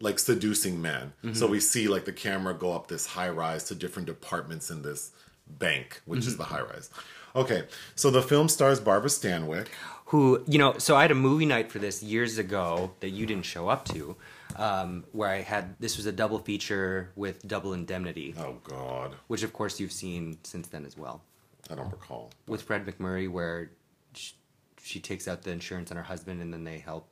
[0.00, 1.12] like seducing men.
[1.32, 4.82] So we see like the camera go up this high rise to different departments in
[4.82, 5.12] this
[5.46, 6.90] bank, which is the high rise.
[7.34, 9.68] Okay, so the film stars Barbara Stanwyck.
[10.06, 13.26] who you know so i had a movie night for this years ago that you
[13.26, 14.14] didn't show up to
[14.56, 19.42] um, where i had this was a double feature with double indemnity Oh God, which
[19.42, 21.22] of course you've seen since then as well
[21.70, 22.30] I don't recall.
[22.46, 23.70] with fred macmurray where
[24.14, 24.34] she,
[24.82, 27.08] she takes out the insurance on her husband and then they help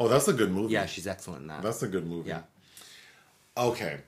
[0.00, 0.72] Oh, that's a good movie.
[0.74, 2.28] yeah she's excellent in that that's a good movie.
[2.30, 2.42] yeah
[3.56, 3.98] Okay,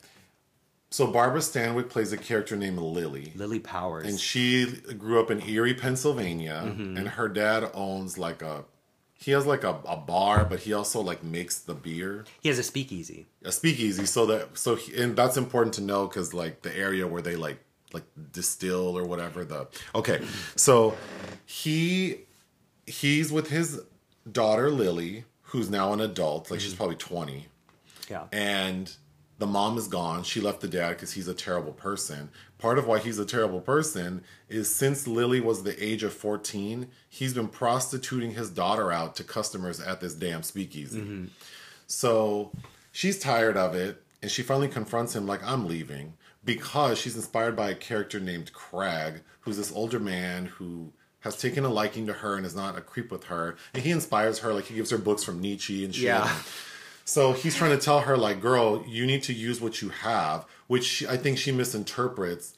[0.90, 3.32] so Barbara Stanwyck plays a character named Lily.
[3.34, 6.96] lily powers and she grew up in Erie, Pennsylvania, Mm-hmm.
[6.96, 8.64] and her dad owns like a
[9.14, 12.58] he has like a, a bar, but he also like makes the beer, he has
[12.58, 14.06] a speakeasy a speakeasy.
[14.06, 17.34] So that so he, and that's important to know because like the area where they
[17.36, 17.58] like
[17.92, 20.20] like distill or whatever the okay.
[20.56, 20.96] So
[21.46, 22.20] he
[22.86, 23.80] he's with his
[24.30, 26.78] daughter Lily, who's now an adult, like she's mm-hmm.
[26.78, 27.46] probably twenty
[28.08, 28.92] yeah and
[29.40, 30.22] the mom is gone.
[30.22, 32.28] She left the dad because he's a terrible person.
[32.58, 36.88] Part of why he's a terrible person is since Lily was the age of 14,
[37.08, 41.00] he's been prostituting his daughter out to customers at this damn speakeasy.
[41.00, 41.24] Mm-hmm.
[41.86, 42.52] So
[42.92, 46.12] she's tired of it and she finally confronts him, like, I'm leaving
[46.44, 51.64] because she's inspired by a character named Cragg, who's this older man who has taken
[51.64, 53.56] a liking to her and is not a creep with her.
[53.74, 56.04] And he inspires her, like, he gives her books from Nietzsche and shit.
[56.04, 56.32] Yeah.
[57.04, 60.46] So he's trying to tell her, like, girl, you need to use what you have,
[60.66, 62.54] which she, I think she misinterprets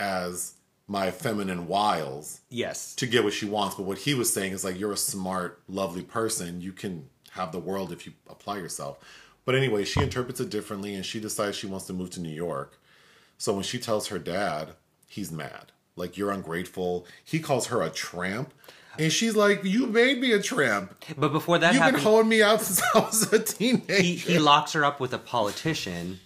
[0.00, 0.54] as
[0.88, 3.74] my feminine wiles yes to get what she wants.
[3.74, 6.60] But what he was saying is, like, you're a smart, lovely person.
[6.62, 8.98] You can have the world if you apply yourself.
[9.44, 12.30] But anyway, she interprets it differently and she decides she wants to move to New
[12.30, 12.80] York.
[13.38, 14.70] So when she tells her dad,
[15.08, 15.72] he's mad.
[15.96, 17.06] Like, you're ungrateful.
[17.24, 18.52] He calls her a tramp.
[18.98, 20.94] And she's like, You made me a tramp.
[21.18, 23.94] but before that You've been holding me out since I was a teenager.
[24.02, 26.18] he, he locks her up with a politician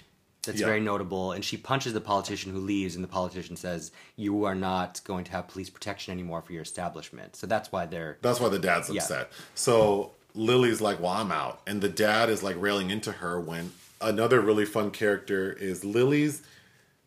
[0.43, 0.67] that's Yeah.
[0.67, 4.55] very notable and she punches the politician who leaves and the politician says you are
[4.55, 8.41] not going to have police protection anymore for your establishment so that's why they're That's
[8.41, 9.03] why the dad's Yeah.
[9.03, 9.33] upset.
[9.55, 13.41] So Lily's like, "Well, I'm out," and the dad is like railing into her.
[13.41, 16.41] When another really fun character is Lily's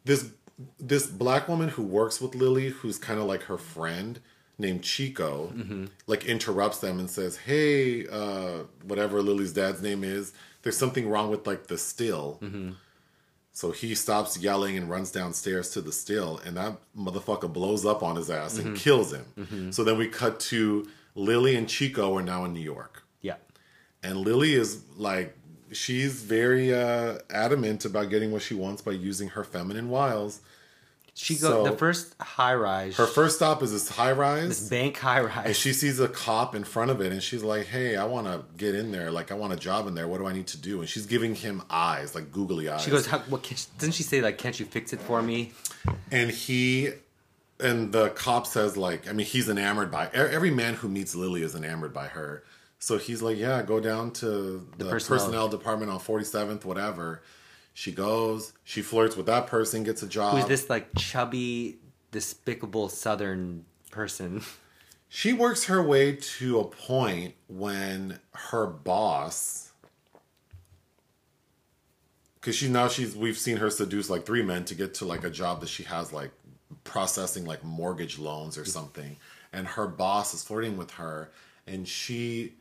[0.06, 0.32] this
[0.80, 4.20] this black woman who works with Lily, who's kind of like her friend
[4.60, 5.86] named Chico, mm-hmm.
[6.08, 11.30] like interrupts them and says, "Hey, uh, whatever Lily's dad's name is, there's something wrong
[11.30, 12.72] with like the still." Mm-hmm.
[13.56, 18.02] So he stops yelling and runs downstairs to the still, and that motherfucker blows up
[18.02, 18.76] on his ass and mm-hmm.
[18.76, 19.72] kills him.
[19.72, 23.04] So then we cut to Lily and Chico are now in New York.
[23.22, 23.36] yeah
[24.02, 25.38] And Lily is like,
[25.74, 30.40] she's very uh, adamant about getting what she wants by using her feminine wiles
[31.16, 32.98] She goes So- the first high rise.
[32.98, 34.50] Her first stop is this high rise.
[34.50, 37.44] this bank high rise, And she sees a cop in front of it and she's
[37.44, 39.12] like, Hey, I want to get in there.
[39.12, 40.08] Like, I want a job in there.
[40.08, 40.80] What do I need to do?
[40.80, 42.82] And she's giving him eyes, like googly eyes.
[42.84, 43.44] She goes, How, "What?
[43.44, 45.52] Can, doesn't she say like, can't you fix it for me?"
[46.12, 46.90] and he,
[47.60, 51.44] and the cop says, like, I mean, he's enamored by every man who meets Lily
[51.44, 52.44] is enamored by her.
[52.84, 55.20] So he's like, Yeah, go down to the, personnel.
[55.20, 55.48] personnel.
[55.48, 57.22] department on 47th, whatever.
[57.74, 60.36] She goes, she flirts with that person, gets a job.
[60.36, 61.78] Who's this like chubby,
[62.12, 64.44] despicable Southern person?
[65.16, 69.72] She works her way to a point when her boss,
[72.34, 75.24] because she now she's we've seen her seduce like three men to get to like
[75.24, 76.32] a job that she has like
[76.84, 78.70] processing like mortgage loans or mm.
[78.70, 79.18] something,
[79.54, 81.30] and her boss is flirting with her,
[81.68, 82.56] and she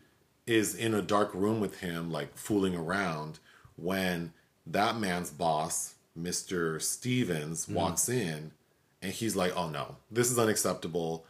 [0.47, 3.39] is in a dark room with him like fooling around
[3.77, 4.33] when
[4.67, 7.75] that man's boss, Mister Stevens, mm.
[7.75, 8.53] walks in,
[9.01, 11.27] and he's like, "Oh no, this is unacceptable."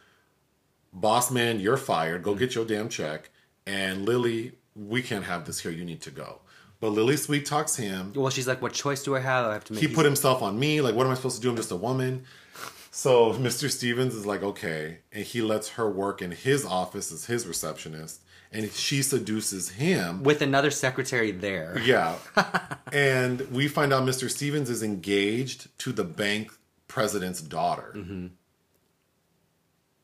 [0.93, 2.23] boss man, you're fired.
[2.23, 2.39] Go mm.
[2.39, 3.29] get your damn check.
[3.65, 5.71] And Lily, we can't have this here.
[5.71, 6.39] You need to go.
[6.79, 8.11] But Lily sweet talks him.
[8.13, 9.45] Well, she's like, "What choice do I have?
[9.45, 10.81] I have to make." He put himself on me.
[10.81, 11.49] Like, what am I supposed to do?
[11.49, 12.25] I'm just a woman.
[12.91, 13.71] So Mr.
[13.71, 14.99] Stevens is like, okay.
[15.11, 18.21] And he lets her work in his office as his receptionist.
[18.53, 20.23] And she seduces him.
[20.23, 21.77] with another secretary there.
[21.83, 22.15] Yeah.
[22.93, 24.29] and we find out Mr.
[24.29, 26.51] Stevens is engaged to the bank
[26.87, 27.93] president's daughter.
[27.95, 28.27] Mm-hmm.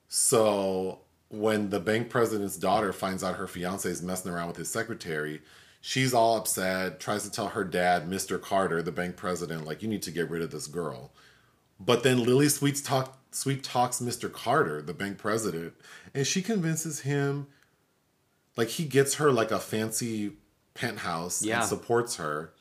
[0.07, 4.71] So when the bank president's daughter finds out her fiance is messing around with his
[4.71, 5.41] secretary,
[5.79, 8.41] she's all upset, tries to tell her dad, Mr.
[8.41, 11.11] Carter, the bank president, like, you need to get rid of this girl.
[11.79, 14.31] But then Lily Sweets talk, Sweet talks Mr.
[14.31, 15.73] Carter, the bank president,
[16.13, 17.47] and she convinces him,
[18.59, 20.33] like, he gets her like a fancy
[20.73, 21.59] penthouse Yeah.
[21.61, 22.53] and supports her.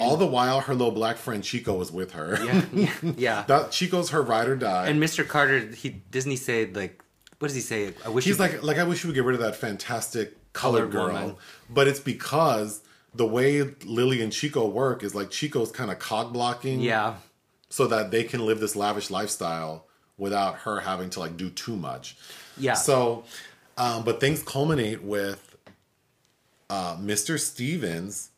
[0.00, 2.38] All the while, her little black friend Chico is with her.
[2.72, 3.44] yeah, yeah.
[3.46, 4.88] that Chico's her ride or die.
[4.88, 5.26] And Mr.
[5.26, 7.00] Carter, he doesn't he say like,
[7.38, 7.94] what does he say?
[8.04, 10.36] I wish He's you- like, like I wish we would get rid of that fantastic
[10.52, 11.12] colored, Colored girl.
[11.14, 11.36] woman.
[11.70, 12.80] But it's because
[13.14, 17.14] the way Lily and Chico work is like Chico's kind of cog blocking, yeah,
[17.68, 19.86] so that they can live this lavish lifestyle
[20.18, 22.16] without her having to like do too much.
[22.56, 22.74] yeah.
[22.74, 23.24] So,
[23.76, 25.56] um, but things culminate with
[26.70, 27.38] uh, Mr.
[27.38, 28.30] Stevens,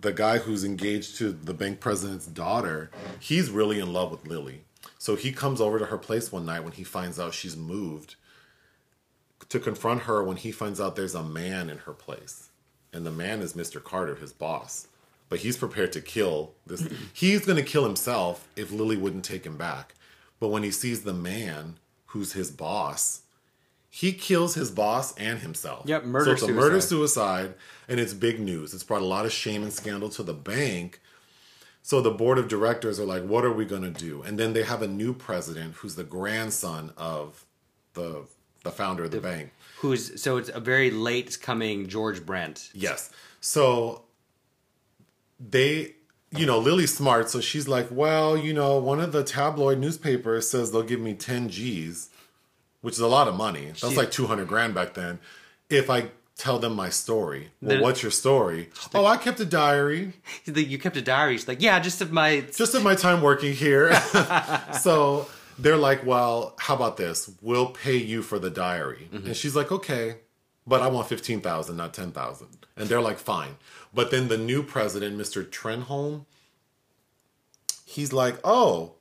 [0.00, 2.90] the guy who's engaged to the bank president's daughter.
[3.18, 4.62] He's really in love with Lily.
[4.98, 8.16] So he comes over to her place one night when he finds out she's moved
[9.48, 12.48] to confront her when he finds out there's a man in her place.
[12.92, 13.82] And the man is Mr.
[13.82, 14.88] Carter, his boss.
[15.28, 16.86] But he's prepared to kill this.
[17.12, 19.94] he's going to kill himself if Lily wouldn't take him back.
[20.38, 23.22] But when he sees the man who's his boss,
[23.96, 25.86] he kills his boss and himself.
[25.86, 27.54] Yep, murder So it's a murder suicide.
[27.86, 28.74] and it's big news.
[28.74, 31.00] It's brought a lot of shame and scandal to the bank.
[31.80, 34.52] So the board of directors are like, "What are we going to do?" And then
[34.52, 37.44] they have a new president who's the grandson of
[37.92, 38.26] the
[38.64, 39.52] the founder of the bank.
[39.78, 42.70] who's so it's a very late coming George Brent.
[42.74, 43.10] Yes.
[43.40, 44.02] So
[45.38, 45.94] they,
[46.36, 50.48] you know, Lily's smart, so she's like, well, you know, one of the tabloid newspapers
[50.48, 52.08] says they'll give me 10 G's,
[52.84, 53.64] which is a lot of money.
[53.68, 55.18] That's She- like 200 grand back then.
[55.70, 57.50] If I tell them my story.
[57.62, 58.68] Well, The- what's your story?
[58.94, 60.12] Oh, I kept a diary.
[60.44, 61.38] You kept a diary.
[61.38, 62.40] She's like, yeah, just of my.
[62.54, 63.94] just of my time working here.
[64.82, 67.30] so they're like, well, how about this?
[67.40, 69.08] We'll pay you for the diary.
[69.10, 69.28] Mm-hmm.
[69.28, 70.16] And she's like, okay,
[70.66, 72.48] but I want 15,000, not 10,000.
[72.76, 73.56] And they're like, fine.
[73.94, 75.42] But then the new president, Mr.
[75.42, 76.26] Trenholm,
[77.86, 78.96] he's like, oh,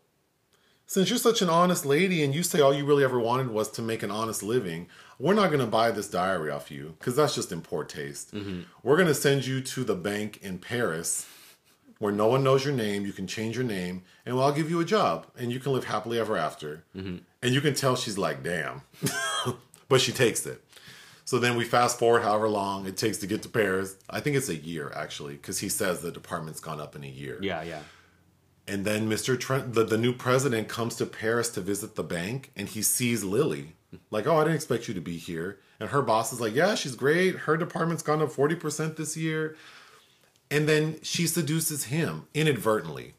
[0.94, 3.68] since you're such an honest lady and you say all you really ever wanted was
[3.72, 7.16] to make an honest living, we're not going to buy this diary off you because
[7.16, 8.32] that's just in poor taste.
[8.32, 8.60] Mm-hmm.
[8.84, 11.28] We're going to send you to the bank in Paris
[11.98, 13.08] where no one knows your name.
[13.08, 15.86] You can change your name, and I'll give you a job, and you can live
[15.86, 16.84] happily ever after.
[16.96, 17.18] Mm-hmm.
[17.41, 18.82] And you can tell she's like, damn.
[19.89, 20.64] but she takes it.
[21.26, 23.96] So then we fast forward however long it takes to get to Paris.
[24.12, 27.08] I think it's a year, actually, because he says the department's gone up in a
[27.08, 27.39] year.
[27.41, 27.80] Yeah, yeah.
[28.68, 29.38] And then Mr.
[29.39, 33.24] Trent, the, the new president, comes to Paris to visit the bank, and he sees
[33.24, 33.76] Lily.
[34.09, 35.59] Like, oh, I didn't expect you to be here.
[35.80, 37.36] And her boss is like, yeah, she's great.
[37.36, 39.55] Her department's gone up 40% this year.
[40.49, 43.16] And then she seduces him inadvertently.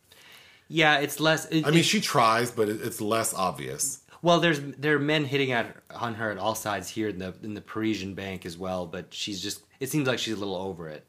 [0.68, 1.47] Yeah, it's less.
[1.47, 4.01] It, I mean, she tries, but it, it's less obvious.
[4.22, 7.34] well, there's there are men hitting at on her at all sides here in the
[7.42, 9.62] in the Parisian bank as well, but she's just.
[9.78, 11.07] It seems like she's a little over it.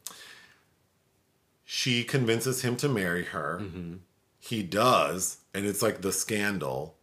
[1.64, 3.60] She convinces him to marry her.
[3.62, 3.94] Mm-hmm.
[4.48, 6.94] He does, and it's like the scandal.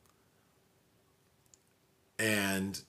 [2.20, 2.80] And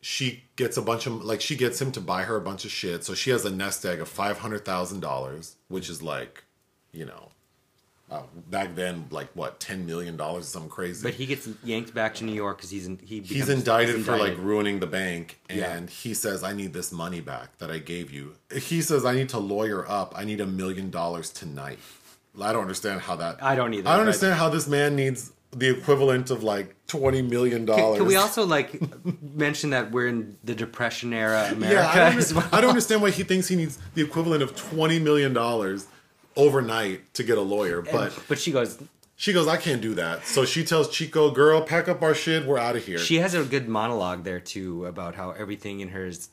[0.00, 2.70] she gets a bunch of like she gets him to buy her a bunch of
[2.70, 3.04] shit.
[3.04, 6.44] So she has a nest egg of five hundred thousand dollars, which is like,
[6.92, 7.28] you know,
[8.10, 11.02] uh, back then like what ten million dollars, or something crazy.
[11.02, 14.04] But he gets yanked back to New York because he's in, he he's indicted, he's
[14.06, 15.86] for like ruining the bank and Yeah.
[15.86, 19.28] he says i need this money back that i gave you he says i need
[19.30, 21.78] to lawyer up i need a million dollars tonight
[22.42, 25.32] i don't understand how that I don't either, i don't understand how this man needs
[25.52, 28.78] the equivalent of like 20 million dollars can we also like
[29.22, 32.48] mention that we're in the Depression era America yeah I don't, as well?
[32.52, 35.86] I don't understand why he thinks he needs the equivalent of 20 million dollars
[36.36, 38.78] overnight to get a lawyer but but she goes.
[39.16, 42.46] she goes i can't do that so she tells chico girl pack up our shit
[42.46, 45.88] we're out of here She has a good monologue there too about how everything in
[45.88, 46.28] her is.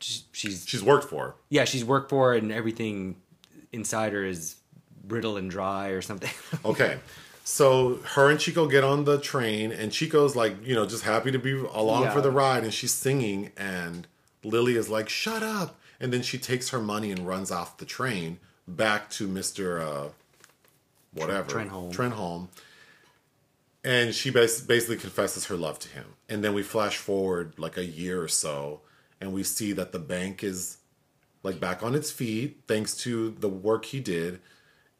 [0.00, 3.16] She's she's worked for yeah she's worked for and everything
[3.72, 4.56] inside her is
[5.06, 6.30] brittle and dry or something.
[6.64, 6.98] Okay.
[7.44, 11.30] So her and Chico get on the train, and Chico's like, you know, just happy
[11.30, 12.10] to be along Yeah.
[12.12, 14.08] for the ride, and she's singing, and
[14.42, 17.84] Lily is like, "Shut up!" And then she takes her money and runs off the
[17.84, 20.08] train back to Mister uh,
[21.14, 21.92] whatever Trenholm.
[21.92, 22.48] Trenholm.
[23.84, 27.76] And she bas- basically confesses her love to him, and then we flash forward like
[27.76, 28.80] a year or so,
[29.20, 30.78] and we see that the bank is
[31.44, 34.40] like back on its feet thanks to the work he did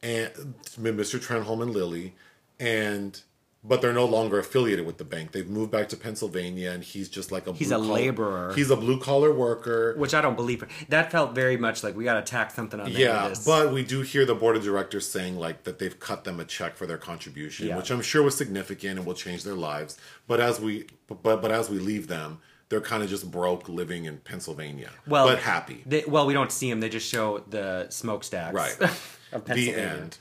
[0.03, 0.30] and
[0.76, 1.18] Mr.
[1.18, 2.14] Trenholm and Lily
[2.61, 3.20] and
[3.64, 5.32] but they're no longer affiliated with the bank.
[5.32, 8.55] They've moved back to Pennsylvania and he's just like a He's a collar- laborer.
[8.55, 9.97] He's a blue collar worker.
[9.97, 10.62] Which I don't believe.
[10.88, 12.92] That felt very much like we got to tack something on.
[12.92, 16.38] Yeah, but we do hear the board of directors saying like that they've cut them
[16.38, 17.76] a check for their contribution, Yeah.
[17.76, 19.99] which I'm sure was significant and will change their lives.
[20.28, 22.38] But as we but but as we leave them,
[22.68, 24.90] they're kind of just broke living in Pennsylvania.
[25.09, 25.82] well, but happy.
[25.86, 26.78] They, well, we don't see them.
[26.78, 28.55] They just show the smokestacks.
[28.55, 28.76] Right.
[29.33, 30.18] of the end.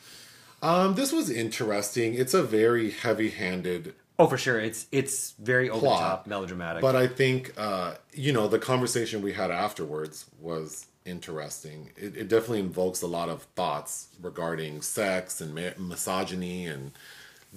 [0.62, 2.14] Um, this was interesting.
[2.16, 4.58] It's a very heavy-handed Oh, for sure.
[4.60, 5.99] It's it's very over the Plot.
[5.99, 6.82] top, melodramatic.
[6.82, 11.91] But I think uh, you know the conversation we had afterwards was interesting.
[11.97, 16.91] It, it definitely invokes a lot of thoughts regarding sex and ma- misogyny and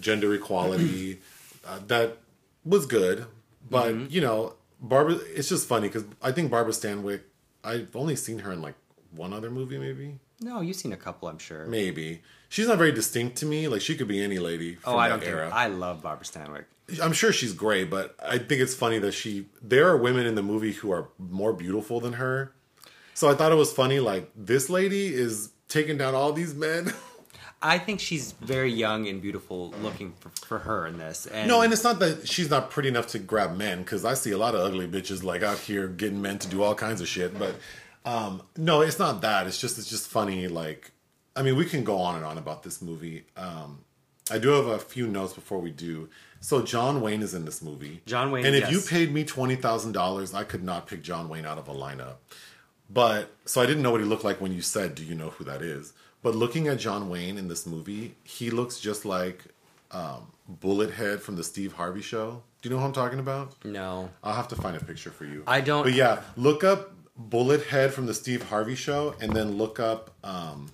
[0.00, 1.20] gender equality.
[1.66, 2.16] uh, that
[2.64, 3.26] was good,
[3.70, 4.06] but Mm-hmm.
[4.10, 5.14] you know, Barbara.
[5.36, 7.20] It's just funny because I think Barbara Stanwyck.
[7.62, 8.74] I've only seen her in like
[9.14, 10.18] one other movie, maybe.
[10.40, 11.66] No, you've seen a couple, I'm sure.
[11.66, 13.68] Maybe she's not very distinct to me.
[13.68, 15.52] Like she could be any lady from oh, I that don't care.
[15.52, 16.64] I love Barbara Stanwyck.
[17.02, 19.46] I'm sure she's great, but I think it's funny that she.
[19.60, 22.52] There are women in the movie who are more beautiful than her.
[23.14, 24.00] So I thought it was funny.
[24.00, 26.92] Like this lady is taking down all these men.
[27.60, 31.26] I think she's very young and beautiful looking for, for her in this.
[31.26, 34.14] And no, and it's not that she's not pretty enough to grab men because I
[34.14, 37.00] see a lot of ugly bitches like out here getting men to do all kinds
[37.00, 37.36] of shit.
[37.36, 37.56] But
[38.08, 39.46] um, no, it's not that.
[39.46, 40.48] It's just it's just funny.
[40.48, 40.92] Like
[41.36, 43.24] I mean, we can go on and on about this movie.
[43.36, 43.84] Um,
[44.30, 46.08] I do have a few notes before we do.
[46.40, 48.00] So John Wayne is in this movie.
[48.06, 48.72] John Wayne, and if yes.
[48.72, 51.74] you paid me twenty thousand dollars, I could not pick John Wayne out of a
[51.74, 52.16] lineup.
[52.90, 55.30] But so I didn't know what he looked like when you said, "Do you know
[55.30, 55.92] who that is?"
[56.22, 59.44] But looking at John Wayne in this movie, he looks just like
[59.90, 62.42] um, Bullet Head from the Steve Harvey Show.
[62.60, 63.54] Do you know who I'm talking about?
[63.64, 65.44] no, I'll have to find a picture for you.
[65.46, 69.58] I don't- But yeah, look up Bullet Head from the Steve Harvey Show, and then
[69.58, 70.70] look up um,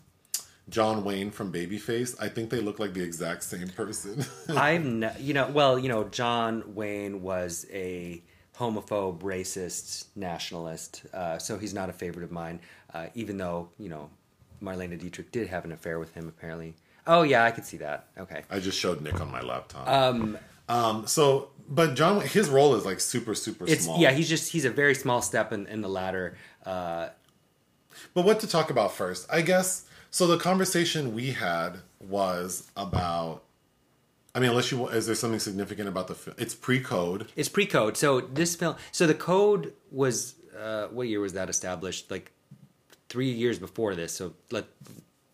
[0.68, 2.14] John Wayne from Babyface.
[2.20, 4.24] I think they look like the exact same person.
[4.50, 8.22] I'm ne- you know well you know John Wayne was a
[8.58, 12.60] homophobe, racist, nationalist, uh, so he's not a favorite of mine.
[12.92, 14.10] Uh, even though you know
[14.62, 16.74] Marlene Dietrich did have an affair with him apparently.
[17.06, 18.08] Oh yeah, I could see that.
[18.18, 18.42] Okay.
[18.50, 19.88] I just showed Nick on my laptop.
[19.88, 20.38] Um,
[20.68, 23.98] um, so, but John, his role is like super, super It's small.
[24.00, 26.36] yeah, he's just he's a very small step in, in the ladder.
[26.64, 27.08] Uh,
[28.14, 29.26] But what to talk about first?
[29.30, 30.26] I guess so.
[30.26, 33.42] The conversation we had was about.
[34.34, 36.34] I mean, unless you is there something significant about the film?
[36.38, 37.28] It's pre-code.
[37.36, 37.96] it's pre-code.
[37.96, 42.10] So this film, so the code was uh, what year was that established?
[42.10, 42.32] Like
[43.08, 44.12] three years before this.
[44.12, 44.66] So like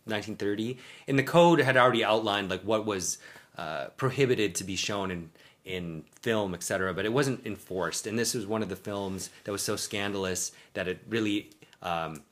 [0.05, 0.77] 1930,
[1.09, 3.17] and the code had already outlined like what was
[3.61, 5.31] uh, prohibited to be shown in
[5.67, 6.95] in film, etc.
[6.95, 10.53] But it wasn't enforced, and this was one of the films that was so scandalous
[10.75, 11.51] that it really.
[11.83, 12.23] Um,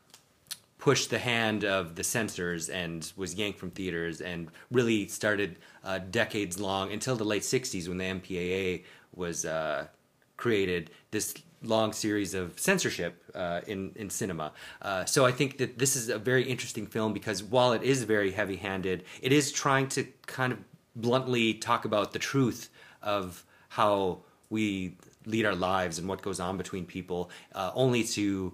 [0.78, 5.98] pushed the hand of the censors and was yanked from theaters and really started uh,
[5.98, 9.88] decades long until the late 60s when the MPAA was uh,
[10.36, 14.52] created this long series of censorship uh, in, in cinema.
[14.80, 18.04] Uh, so I think that this is a very interesting film because while it is
[18.04, 20.60] very heavy handed, it is trying to kind of
[20.98, 22.68] bluntly talk about the truth
[23.02, 24.18] of how
[24.50, 24.96] we
[25.26, 28.52] lead our lives and what goes on between people, uh, only to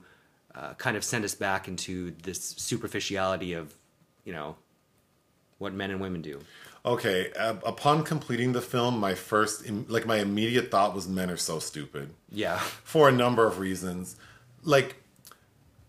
[0.54, 3.74] uh, kind of send us back into this superficiality of,
[4.24, 4.56] you know,
[5.58, 6.40] what men and women do.
[6.84, 7.32] Okay.
[7.38, 11.36] Uh, upon completing the film, my first, im- like, my immediate thought was men are
[11.36, 12.58] so stupid Yeah.
[12.58, 14.16] for a number of reasons.
[14.62, 14.96] Like,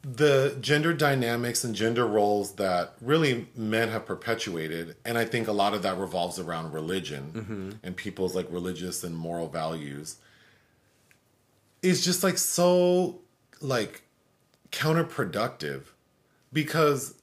[0.07, 5.51] the gender dynamics and gender roles that really men have perpetuated and i think a
[5.51, 7.71] lot of that revolves around religion mm-hmm.
[7.81, 10.17] and people's like religious and moral values
[11.81, 13.19] is just like so
[13.61, 14.03] like
[14.71, 15.85] counterproductive
[16.53, 17.15] because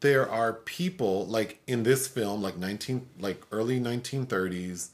[0.00, 4.90] there are people like in this film like 19 like early 1930s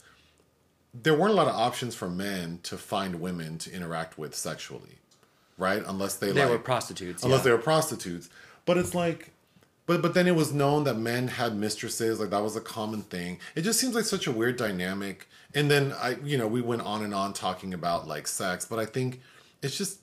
[0.95, 4.97] there weren't a lot of options for men to find women to interact with sexually
[5.59, 5.83] right?
[5.85, 7.23] Unless they, They like were prostitutes.
[7.23, 7.43] unless yeah.
[7.43, 8.29] they were prostitutes.
[8.65, 9.31] But it's like
[9.89, 12.19] but but then it was known that men had mistresses.
[12.19, 13.39] Like that was a common thing.
[13.55, 15.27] It just seems like such a weird dynamic.
[15.55, 18.65] And then i you know we went on and on talking about like sex.
[18.65, 19.19] But i think
[19.63, 19.99] it's just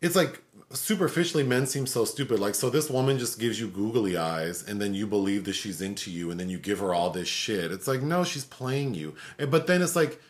[0.00, 0.40] it's like
[0.72, 2.38] superficially men seem so stupid.
[2.38, 5.80] Like so this woman just gives you googly eyes and then you believe that she's
[5.82, 7.72] into you and then you give her all this shit.
[7.72, 9.16] It's like no she's playing you.
[9.36, 10.22] But then it's like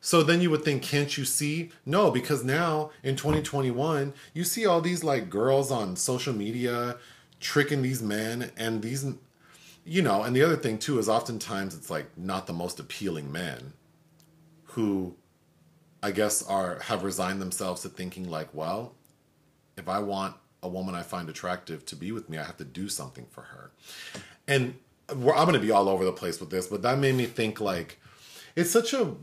[0.00, 4.66] so then you would think can't you see no because now in 2021 you see
[4.66, 6.96] all these like girls on social media
[7.40, 9.04] tricking these men and these
[9.84, 13.30] you know and the other thing too is oftentimes it's like not the most appealing
[13.30, 13.72] men
[14.64, 15.14] who
[16.02, 18.94] I guess are have resigned themselves to thinking like, well,
[19.76, 22.64] if I want a woman I find attractive to be with me, I have to
[22.64, 23.70] do something for her.
[24.46, 24.74] And
[25.08, 27.60] I'm going to be all over the place with this, but that made me think
[27.60, 28.00] like
[28.54, 29.14] it's such a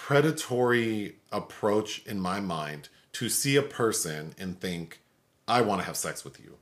[0.00, 5.00] predatory approach in my mind to see a person and think,
[5.46, 6.56] I want to have sex with you.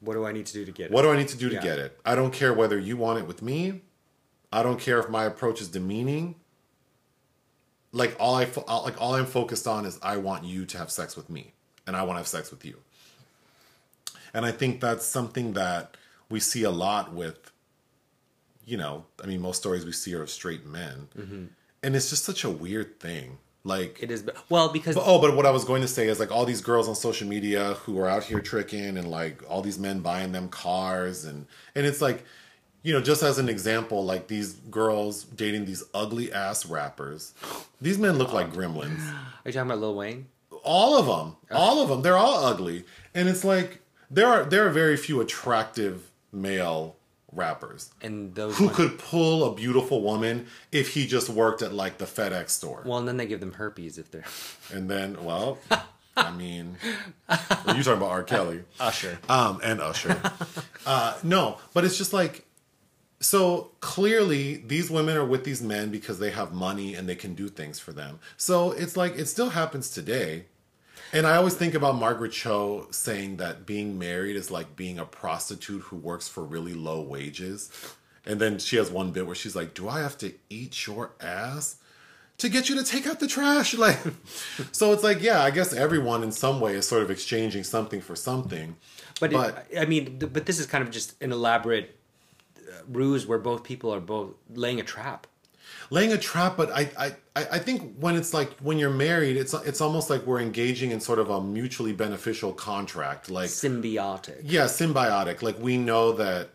[0.00, 0.90] What do I need to do to get it?
[0.90, 1.60] What do I need to do to Yeah.
[1.60, 2.00] get it?
[2.06, 3.82] I don't care whether you want it with me.
[4.50, 6.36] I don't care if my approach is demeaning.
[7.92, 8.44] Like all I
[8.84, 11.52] like all I'm focused on is I want you to have sex with me,
[11.86, 12.78] and I want to have sex with you.
[14.32, 15.96] And I think that's something that
[16.28, 17.52] we see a lot with,
[18.66, 21.44] you know, I mean, most stories we see are of straight men, mm-hmm.
[21.84, 23.38] And it's just such a weird thing.
[23.66, 26.20] Like It is well because but, oh, but what I was going to say is
[26.20, 29.62] like all these girls on social media who are out here tricking and like all
[29.62, 32.24] these men buying them cars and and it's like
[32.82, 37.32] you know just as an example like these girls dating these ugly ass rappers
[37.80, 39.00] these men look like gremlins.
[39.10, 40.26] Are you talking about Lil Wayne?
[40.62, 42.84] all of them all of them they're all ugly.
[43.14, 43.80] And it's like
[44.10, 46.96] there are there are very few attractive male
[47.34, 51.72] rappers And those who ones- could pull a beautiful woman if he just worked at
[51.72, 54.24] like the FedEx store well, and then they give them herpes if they're
[54.72, 55.58] and then, well,
[56.16, 56.76] I mean,
[57.28, 57.38] well,
[57.74, 58.22] you're talking about R.
[58.22, 59.18] Kelly, Usher.
[59.28, 60.20] um, and Usher.
[60.86, 62.44] Uh, no, but it's just like,
[63.20, 67.34] so clearly these women are with these men because they have money and they can
[67.34, 68.18] do things for them.
[68.36, 70.44] So it's like it still happens today.
[71.14, 75.04] And I always think about Margaret Cho saying that being married is like being a
[75.04, 77.70] prostitute who works for really low wages.
[78.26, 81.12] And then she has one bit where she's like, "Do I have to eat your
[81.20, 81.76] ass?"
[82.38, 83.96] to get you to take out the trash like
[84.72, 88.00] so it's like yeah i guess everyone in some way is sort of exchanging something
[88.00, 88.74] for something
[89.20, 91.96] But, But- it, I mean, but this is kind of just an elaborate
[92.58, 95.28] uh, ruse where both people are both laying a trap.
[95.90, 99.54] Laying a trap but I, I I- think when it's like when you're married it's
[99.54, 104.40] it's almost like we're engaging in sort of a mutually beneficial contract like Symbiotic.
[104.44, 106.50] yeah symbiotic like we know that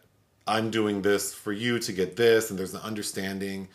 [0.47, 3.67] i'm doing this for you to get this and there's an understanding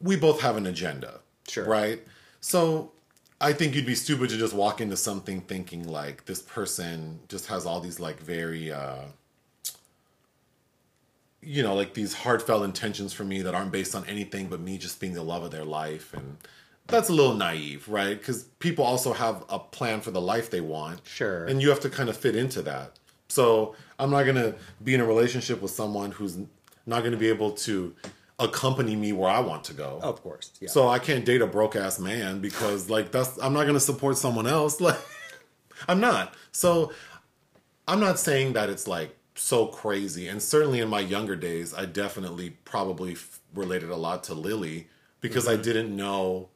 [0.00, 1.64] we both have an agenda Sure.
[1.64, 2.00] right
[2.40, 2.92] so
[3.40, 7.46] i think you'd be stupid to just walk into something thinking like this person just
[7.46, 9.02] has all these like very uh
[11.46, 14.76] you know like these heartfelt intentions for me that aren't based on anything but me
[14.76, 16.36] just being the love of their life and
[16.88, 20.60] that's a little naive right because people also have a plan for the life they
[20.60, 21.44] want Sure.
[21.46, 24.92] and you have to kind of fit into that so i'm not going to be
[24.94, 26.36] in a relationship with someone who's
[26.84, 27.94] not going to be able to
[28.38, 30.52] accompany me where i want to go Of course.
[30.60, 30.68] Yeah.
[30.68, 34.18] so I can't date a broke ass man because like that's I'm not gonna support
[34.18, 34.78] someone else.
[34.86, 34.98] Like
[35.88, 36.34] I'm not.
[36.52, 36.92] So
[37.88, 40.28] I'm not saying that it's like so crazy.
[40.28, 44.88] And certainly in my younger days, I definitely probably f- related a lot to Lily
[45.20, 45.62] because I mm-hmm.
[45.62, 46.48] didn't know.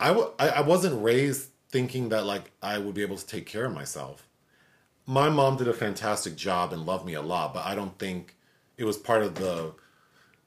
[0.00, 3.46] I w- I I wasn't raised thinking that like I would be able to take
[3.46, 4.26] care of myself.
[5.06, 8.36] My mom did a fantastic job and loved me a lot, but I don't think
[8.76, 9.74] it was part of the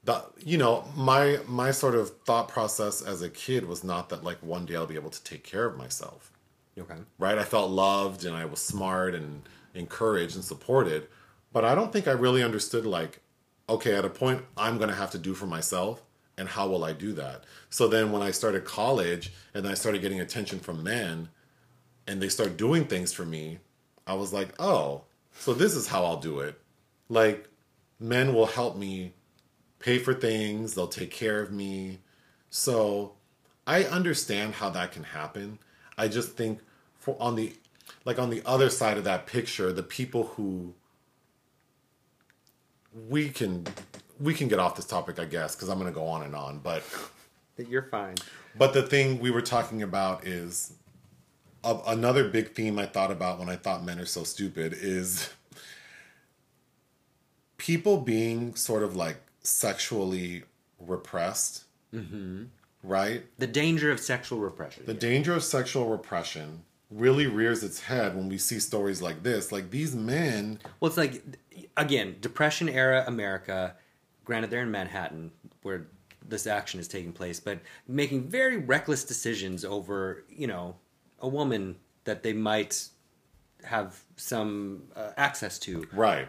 [0.06, 4.24] the you know my my sort of thought process as a kid was not that
[4.24, 6.32] like one day I'll be able to take care of myself
[6.78, 6.94] okay.
[7.18, 9.42] right I felt loved and I was smart and
[9.76, 11.08] encouraged and supported
[11.52, 13.20] but I don't think I really understood like
[13.68, 16.02] okay at a point I'm going to have to do for myself
[16.38, 20.02] and how will I do that so then when I started college and I started
[20.02, 21.28] getting attention from men
[22.06, 23.58] and they start doing things for me
[24.06, 25.02] I was like oh
[25.38, 26.60] so this is how I'll do it
[27.08, 27.48] like
[27.98, 29.12] men will help me
[29.78, 32.00] pay for things, they'll take care of me.
[32.50, 33.12] So
[33.66, 35.58] I understand how that can happen.
[35.98, 36.60] I just think
[36.98, 37.52] for on the
[38.06, 40.72] like on the other side of that picture, the people who
[43.10, 43.66] we can
[44.18, 46.34] we can get off this topic, I guess, because I'm going to go on and
[46.34, 46.60] on.
[46.60, 46.82] But
[47.68, 48.14] You're fine.
[48.56, 50.72] but the thing we were talking about is
[51.64, 55.30] a, another big theme I thought about when I thought men are so stupid is
[57.58, 60.44] people being sort of like sexually
[60.78, 62.44] repressed, mm-hmm.
[62.84, 63.24] right?
[63.38, 64.84] The danger of sexual repression.
[64.86, 69.50] The danger of sexual repression really rears its head when we see stories like this.
[69.50, 71.22] Like these men, Well, it's like
[71.76, 73.76] again, Depression era America.
[74.24, 75.30] Granted, they're in Manhattan
[75.62, 75.86] where
[76.28, 80.76] this action is taking place, but making very reckless decisions over you know
[81.20, 82.88] a woman that they might
[83.64, 85.86] have some uh, access to.
[85.92, 86.28] right?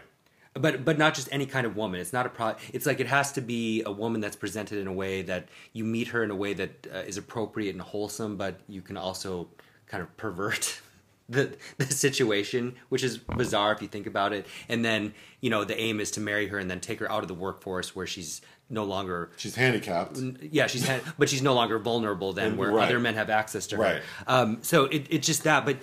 [0.54, 2.00] But but not just any kind of woman.
[2.00, 2.56] It's not a pro.
[2.72, 5.84] It's like it has to be a woman that's presented in a way that you
[5.84, 9.48] meet her in a way that uh, is appropriate and wholesome, but you can also
[9.88, 10.80] kind of pervert
[11.28, 14.46] the the situation, which is bizarre if you think about it.
[14.68, 17.22] And then you know the aim is to marry her and then take her out
[17.22, 20.18] of the workforce where she's no longer She's handicapped.
[20.42, 22.84] yeah, she's had, but she's no longer vulnerable then, where Right.
[22.84, 23.82] other men have access to her.
[23.82, 24.02] Right.
[24.26, 25.78] Um, so it, it's just that, but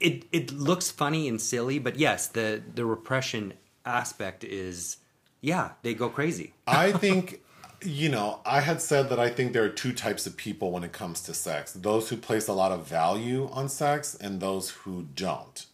[0.00, 3.54] it it looks funny and silly, but yes, the the repression
[3.86, 4.98] aspect is
[5.40, 6.52] yeah, they go crazy.
[6.66, 7.40] I think,
[7.82, 10.84] you know, I had said that I think there are two types of people when
[10.84, 14.70] it comes to sex those who place a lot of value on sex and those
[14.70, 15.66] who don't.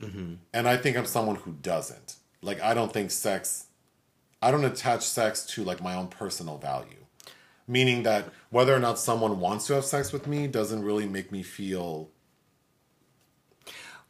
[0.00, 0.34] Mm-hmm.
[0.52, 2.16] And I think I'm someone who doesn't.
[2.42, 3.66] Like, I don't think sex,
[4.40, 7.06] I don't attach sex to like my own personal value.
[7.68, 11.30] Meaning that whether or not someone wants to have sex with me doesn't really make
[11.30, 12.10] me feel.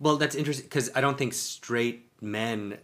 [0.01, 2.79] Well, that's interesting because I don't think straight men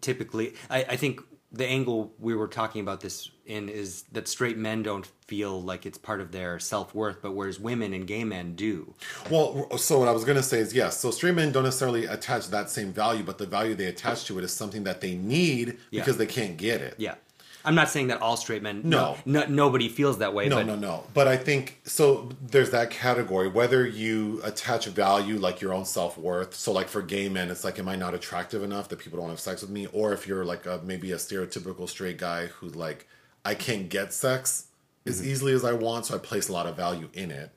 [0.00, 0.54] typically.
[0.68, 1.20] I, I think
[1.52, 5.84] the angle we were talking about this in is that straight men don't feel like
[5.84, 8.94] it's part of their self worth, but whereas women and gay men do.
[9.30, 10.98] Well, so what I was going to say is yes.
[10.98, 14.38] So straight men don't necessarily attach that same value, but the value they attach to
[14.38, 16.00] it is something that they need Yeah.
[16.00, 16.94] because they can't get it.
[16.98, 17.16] Yeah,
[17.64, 18.82] I'm not saying that all straight men.
[18.84, 19.16] No.
[19.24, 20.48] no, nobody feels that way.
[20.48, 21.04] No, but no, no.
[21.14, 22.30] But I think so.
[22.40, 23.48] There's that category.
[23.48, 26.54] Whether you attach value, like your own self worth.
[26.54, 29.30] So, like for gay men, it's like, am I not attractive enough that people don't
[29.30, 29.86] have sex with me?
[29.92, 33.06] Or if you're like a maybe a stereotypical straight guy who like
[33.44, 34.66] I can't get sex
[35.06, 35.30] as mm-hmm.
[35.30, 37.50] easily as I want, so I place a lot of value in it.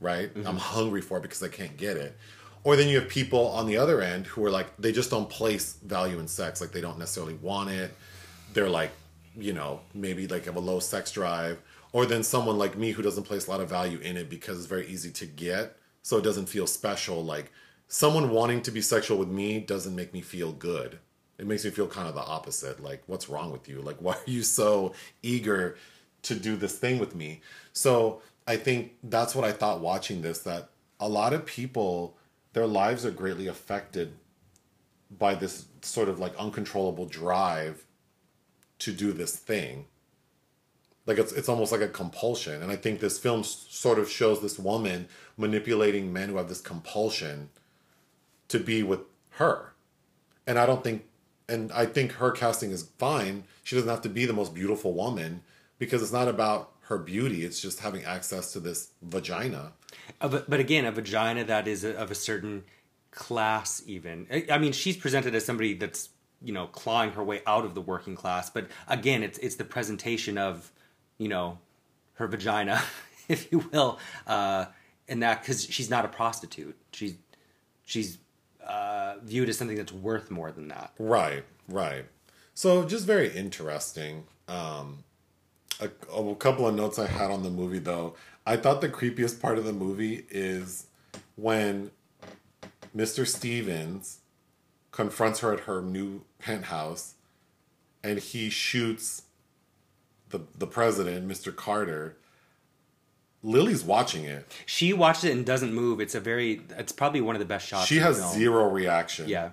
[0.00, 0.32] Right?
[0.32, 0.46] Mm-hmm.
[0.46, 2.16] I'm hungry for it because I can't get it.
[2.64, 5.28] Or then you have people on the other end who are like they just don't
[5.28, 6.60] place value in sex.
[6.60, 7.92] Like they don't necessarily want it
[8.52, 8.90] they're like,
[9.36, 11.62] you know, maybe like have a low sex drive,
[11.92, 14.58] or then someone like me who doesn't place a lot of value in it because
[14.58, 17.24] it's very easy to get, so it doesn't feel special.
[17.24, 17.52] Like
[17.86, 20.98] someone wanting to be sexual with me doesn't make me feel good.
[21.38, 22.82] It makes me feel kind of the opposite.
[22.82, 23.80] Like, what's wrong with you?
[23.80, 25.76] Like, why are you so eager
[26.22, 27.40] to do this thing with me?
[27.72, 30.70] So I think that's what I thought watching this that
[31.00, 32.16] a lot of people,
[32.52, 34.14] their lives are greatly affected
[35.16, 37.84] by this sort of like uncontrollable drive
[38.80, 39.86] to do this thing.
[41.06, 44.42] Like it's it's almost like a compulsion, and I think this film sort of shows
[44.42, 45.08] this woman
[45.38, 47.48] manipulating men who have this compulsion
[48.48, 49.00] to be with
[49.30, 49.72] her,
[50.46, 51.04] and I don't think,
[51.48, 53.44] and I think her casting is fine.
[53.62, 55.42] She doesn't have to be the most beautiful woman
[55.78, 59.72] because it's not about her beauty; it's just having access to this vagina.
[60.20, 62.64] Uh, but, but again, a vagina that is a, of a certain
[63.12, 64.26] class, even.
[64.30, 66.10] I, I mean, she's presented as somebody that's
[66.42, 68.50] you know clawing her way out of the working class.
[68.50, 70.70] But again, it's it's the presentation of
[71.18, 71.58] you know
[72.14, 72.82] her vagina,
[73.28, 74.66] if you will, uh,
[75.08, 76.76] and that because she's not a prostitute.
[76.92, 77.14] She's
[77.84, 78.18] she's
[78.64, 80.92] uh, viewed as something that's worth more than that.
[80.98, 82.04] Right, right.
[82.54, 84.24] So just very interesting.
[84.48, 85.04] Um,
[85.80, 88.14] a, a couple of notes I had on the movie though.
[88.46, 90.86] I thought the creepiest part of the movie is
[91.36, 91.90] when
[92.96, 93.26] Mr.
[93.26, 94.17] Stevens
[94.98, 97.14] confronts her at her new penthouse
[98.02, 99.22] and he shoots
[100.30, 101.54] the the president, Mr.
[101.54, 102.16] Carter.
[103.44, 104.44] Lily's watching it.
[104.66, 106.00] She watched it and doesn't move.
[106.00, 106.62] It's a very.
[106.76, 107.86] It's probably one of the best shots.
[107.86, 109.28] She has zero reaction.
[109.28, 109.50] Yeah.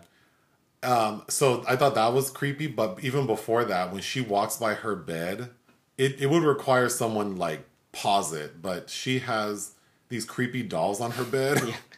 [0.82, 4.74] Um, so I thought that was creepy, but even before that, when she walks by
[4.74, 5.52] her bed,
[6.00, 9.74] it, it would require someone like pause it, but she has
[10.10, 11.62] these creepy dolls on her bed.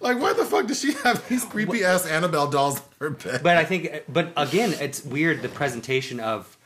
[0.00, 3.42] like, why the fuck does she have these creepy ass Annabelle dolls in her bed?
[3.42, 6.56] But I think, but again, it's weird the presentation of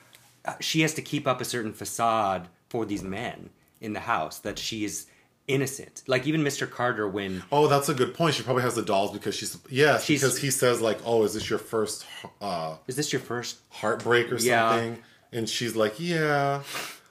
[0.45, 3.51] uh, she has to keep up a certain facade for these men
[3.81, 5.07] in the house that she is
[5.47, 6.03] innocent.
[6.07, 6.71] Like even Mr.
[6.71, 8.35] Carter, when oh, that's a good point.
[8.35, 11.35] She probably has the dolls because she's yes, She's- because he says like, "Oh, is
[11.35, 12.05] this your first
[12.41, 13.59] uh, is this your first?
[13.71, 14.71] heartbreak or Yeah.
[14.71, 15.03] something?"
[15.33, 16.63] And she's like, "Yeah."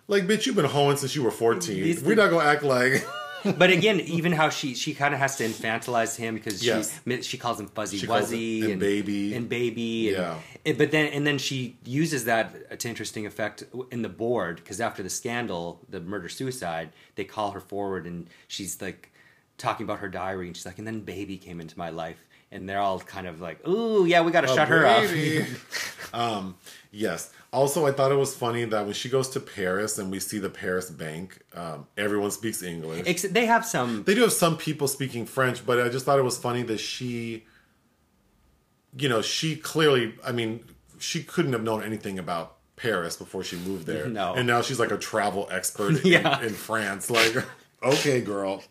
[0.07, 1.83] Like, bitch, you've been hoeing since you were fourteen.
[1.83, 3.05] These- We're not gonna act like
[3.43, 6.99] but again, even how she she kind of has to infantilize him because Yes.
[7.05, 9.33] she she calls him fuzzy She wuzzy him- and baby.
[9.33, 10.09] and baby.
[10.09, 10.39] And, Yeah.
[10.65, 14.81] and- but then and then she uses that to interesting effect in the board because
[14.81, 19.11] after the scandal, the murder suicide, they call her forward and she's like
[19.57, 22.26] talking about her diary and she's like, and then baby came into my life.
[22.51, 25.03] And they're all kind of like, "Ooh, yeah, we got to Oh, shut her up."
[26.13, 26.55] um,
[26.91, 27.31] yes.
[27.51, 30.37] Also, I thought it was funny that when she goes to Paris and we see
[30.39, 33.03] the Paris bank, um, everyone speaks English.
[33.05, 36.19] Except they have some they do have some people speaking French, but I just thought
[36.19, 37.45] it was funny that she,
[38.97, 40.63] you know, she clearly, I mean,
[40.99, 44.07] she couldn't have known anything about Paris before she moved there.
[44.09, 44.33] No.
[44.35, 46.41] And now she's like a travel expert in, Yeah.
[46.41, 47.09] in France.
[47.09, 47.35] Like,
[47.83, 48.63] okay, girl.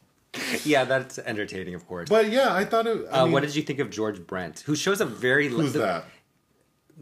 [0.64, 2.08] yeah, that's entertaining, of course.
[2.08, 3.06] But yeah, I thought it.
[3.10, 5.48] I uh, mean, what did you think of George Brent, who shows up very?
[5.48, 6.04] Who's the- that?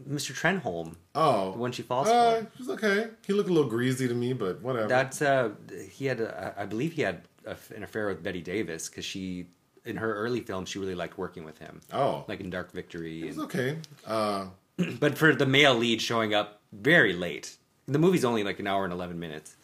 [0.09, 0.33] Mr.
[0.33, 0.95] Trenholm.
[1.15, 2.51] Oh, The one she falls uh, for.
[2.57, 3.07] He's okay.
[3.25, 4.87] He looked a little greasy to me, but whatever.
[4.87, 5.51] That's uh,
[5.89, 6.19] he had.
[6.19, 9.47] A, I believe he had a, an affair with Bette Davis because she,
[9.85, 11.79] in her early films, she really liked working with him.
[11.93, 13.77] oh, Like in Dark Victory, it's and, okay.
[14.05, 14.47] Uh,
[14.99, 17.55] but for the male lead showing up very late,
[17.87, 19.55] the movie's only like an hour and eleven minutes.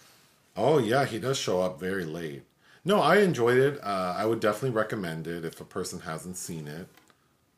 [0.55, 2.43] oh yeah, he does show up very late.
[2.83, 3.79] No, I enjoyed it.
[3.83, 6.87] Uh, I would definitely recommend it if a person hasn't seen it.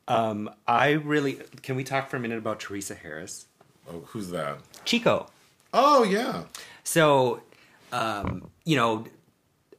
[0.07, 3.45] Um, I really can we talk for a minute about Theresa Harris,
[3.89, 4.59] Oh, who's that?
[4.85, 5.27] Chico.
[5.73, 6.43] Oh yeah.
[6.83, 7.41] So,
[7.93, 9.05] um, you know,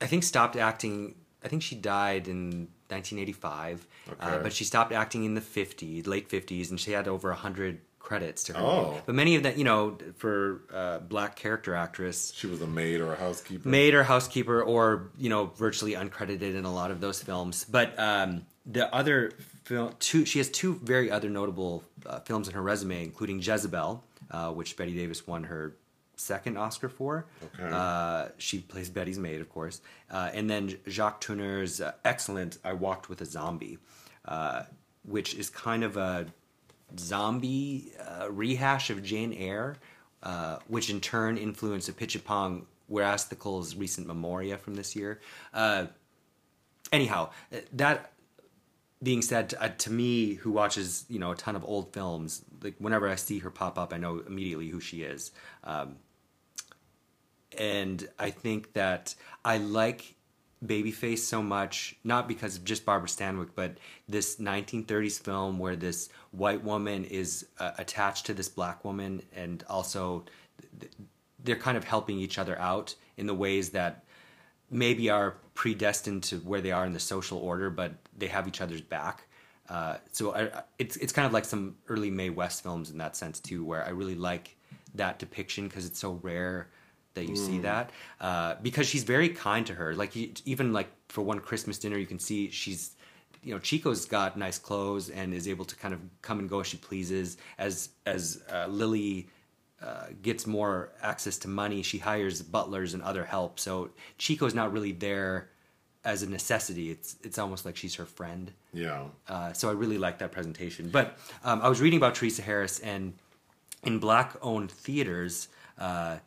[0.00, 1.14] I think stopped acting.
[1.44, 4.42] I think she died in 1985, uh, Okay.
[4.42, 8.44] but she stopped acting in the 50s, late 50s, and she had over 100 credits
[8.44, 8.90] to her Oh.
[8.92, 9.02] name.
[9.06, 13.00] But many of that, you know, for uh, black character actress, She was a maid
[13.00, 13.68] or a housekeeper.
[13.68, 17.64] maid or housekeeper, or you know, virtually uncredited in a lot of those films.
[17.68, 19.32] But um, the other
[19.64, 24.04] film, two, she has two very other notable uh, films in her resume, including Jezebel,
[24.30, 25.74] uh, which Bette Davis won her
[26.16, 27.26] second Oscar for.
[27.42, 27.68] Okay.
[27.72, 29.80] Uh, she plays Bette's maid, of course,
[30.10, 33.78] uh, and then Jacques Tourneur's uh, excellent "I Walked with a Zombie,"
[34.26, 34.62] uh,
[35.04, 36.26] which is kind of a
[36.98, 39.76] zombie uh, rehash of Jane Eyre,
[40.22, 45.20] uh, which in turn influenced Apichatpong Weerasethakul's recent Memoria from this year.
[45.52, 45.86] Uh,
[46.92, 48.12] anyhow, uh, that
[49.02, 52.74] being said, uh, to me, who watches you know a ton of old films, like
[52.78, 55.32] whenever I see her pop up, I know immediately who she is.
[55.62, 55.96] Um,
[57.56, 59.14] and I think that
[59.44, 60.13] I like
[60.66, 63.76] Babyface so much, not because of just Barbara Stanwyck, but
[64.08, 69.64] this 1930s film where this white woman is uh, attached to this black woman, and
[69.68, 70.24] also
[70.80, 70.92] th-
[71.42, 74.04] they're kind of helping each other out in the ways that
[74.70, 78.60] maybe are predestined to where they are in the social order, but they have each
[78.60, 79.26] other's back.
[79.68, 83.16] Uh, so I, it's it's kind of like some early Mae West films in that
[83.16, 84.56] sense too, where I really like
[84.94, 86.68] that depiction because it's so rare
[87.14, 87.90] that you see that.
[88.20, 89.94] Uh, because she's very kind to her.
[89.94, 92.94] Like even like for one Christmas dinner, you can see she's
[93.42, 96.60] you know Chico's got nice clothes and is able to kind of come and go
[96.60, 97.36] as she pleases.
[97.58, 99.28] As as uh, Lily
[99.82, 103.60] uh, gets more access to money, she hires butlers and other help.
[103.60, 105.50] So Chico's not really there
[106.04, 106.90] as a necessity.
[106.90, 108.52] It's it's almost like she's her friend.
[108.72, 109.04] Yeah.
[109.28, 110.90] Uh, so I really like that presentation.
[110.90, 113.14] But um, I was reading about Theresa Harris, and
[113.82, 115.48] in black-owned theaters,
[115.78, 116.18] uh,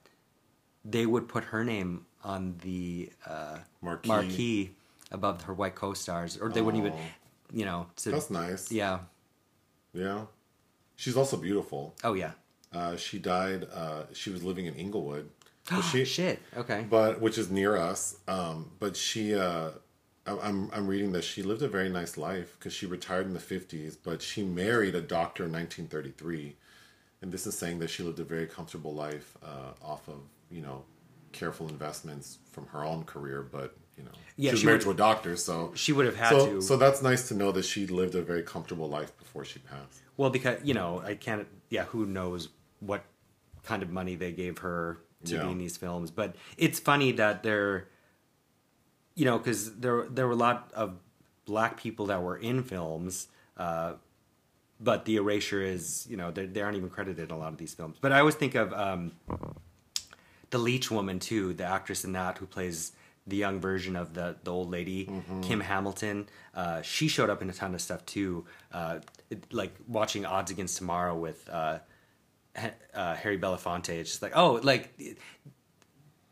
[0.86, 4.08] they would put her name on the uh, Marquee.
[4.08, 4.72] marquee
[5.12, 7.02] above her white co-stars, or they wouldn't even, Oh.
[7.54, 8.72] you know, to, That's nice.
[8.72, 9.00] yeah.
[9.94, 10.26] Yeah.
[10.96, 11.96] She's also beautiful.
[12.04, 12.32] Oh yeah.
[12.74, 13.68] Uh, she died.
[13.74, 15.30] Uh, she was living in Inglewood.
[15.92, 16.40] She, Shit.
[16.56, 16.86] Okay.
[16.90, 18.18] but which is near us.
[18.28, 19.72] Um, but she, uh,
[20.26, 23.34] I- I'm I'm reading that she lived a very nice life because she retired in
[23.34, 26.56] the 50s, but she married a doctor in 1933,
[27.22, 30.20] and this is saying that she lived a very comfortable life uh, off of
[30.50, 30.84] you know
[31.32, 34.98] careful investments from her own career, but you know Yeah, she was she married would-
[34.98, 36.62] to a doctor, so she would have had so to.
[36.62, 40.02] so that's nice to know that she lived a very comfortable life before she passed.
[40.18, 41.48] Well, because you know, I can't.
[41.70, 43.04] Yeah, who knows what
[43.64, 45.44] kind of money they gave her to Yeah.
[45.46, 46.10] be in these films?
[46.12, 47.88] But it's funny that they're,
[49.16, 50.98] you know, because there there were a lot of
[51.46, 53.28] black people that were in films,
[53.58, 53.94] uh,
[54.80, 57.58] but the erasure is, you know, they they aren't even credited in a lot of
[57.58, 57.98] these films.
[58.00, 59.12] But I always think of um,
[60.50, 62.92] the Leech Woman too, the actress in that who plays
[63.26, 65.10] the young version of the the old lady,
[65.42, 66.28] Kim Hamilton.
[66.56, 70.50] Uh, she showed up in a ton of stuff too, uh, it, like watching Odds
[70.52, 71.80] Against Tomorrow with uh,
[72.94, 73.90] uh, Harry Belafonte.
[73.90, 75.18] It's just like oh, like it-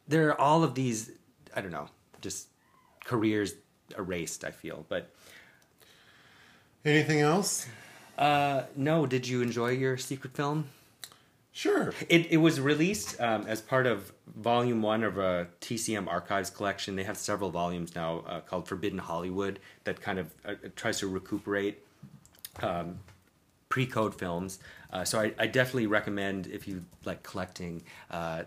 [0.08, 1.12] there are all of these.
[1.56, 1.88] I don't know,
[2.22, 2.48] just
[3.04, 3.54] careers
[3.98, 4.44] erased.
[4.46, 5.12] I feel, but
[6.86, 7.68] Anything else?
[8.18, 9.06] uh, no.
[9.06, 10.70] Did you enjoy your secret film?
[11.56, 11.94] Sure.
[12.10, 16.98] It, it was released um, as part of Volume One of a TCM Archives collection.
[16.98, 21.08] They have several volumes now uh, called Forbidden Hollywood that kind of uh, tries to
[21.08, 21.82] recuperate
[22.62, 23.00] um,
[23.70, 24.60] pre-code films.
[24.92, 28.44] Uh, so I, I definitely recommend if you like collecting uh,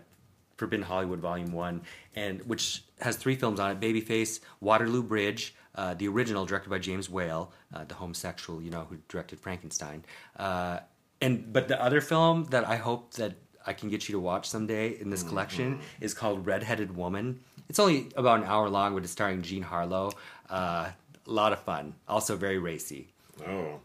[0.57, 1.81] Forbidden Hollywood Volume One,
[2.15, 6.77] and which has three films on it: Babyface, Waterloo Bridge, uh, the original directed by
[6.77, 10.05] James Whale, uh, the homosexual, you know, who directed Frankenstein.
[10.37, 10.81] Uh,
[11.21, 13.33] and but the other film that I hope that
[13.65, 17.39] I can get you to watch someday in this collection is called Redheaded Woman.
[17.67, 20.11] It's only about an hour long, but it's starring Jean Harlow.
[20.49, 20.89] Uh,
[21.27, 21.93] a lot of fun.
[22.07, 23.09] Also very racy.
[23.47, 23.79] Oh.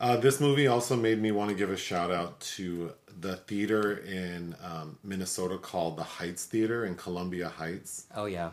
[0.00, 3.96] Uh, this movie also made me want to give a shout out to the theater
[3.96, 8.06] in um, Minnesota called the Heights Theater in Columbia Heights.
[8.14, 8.50] Oh yeah.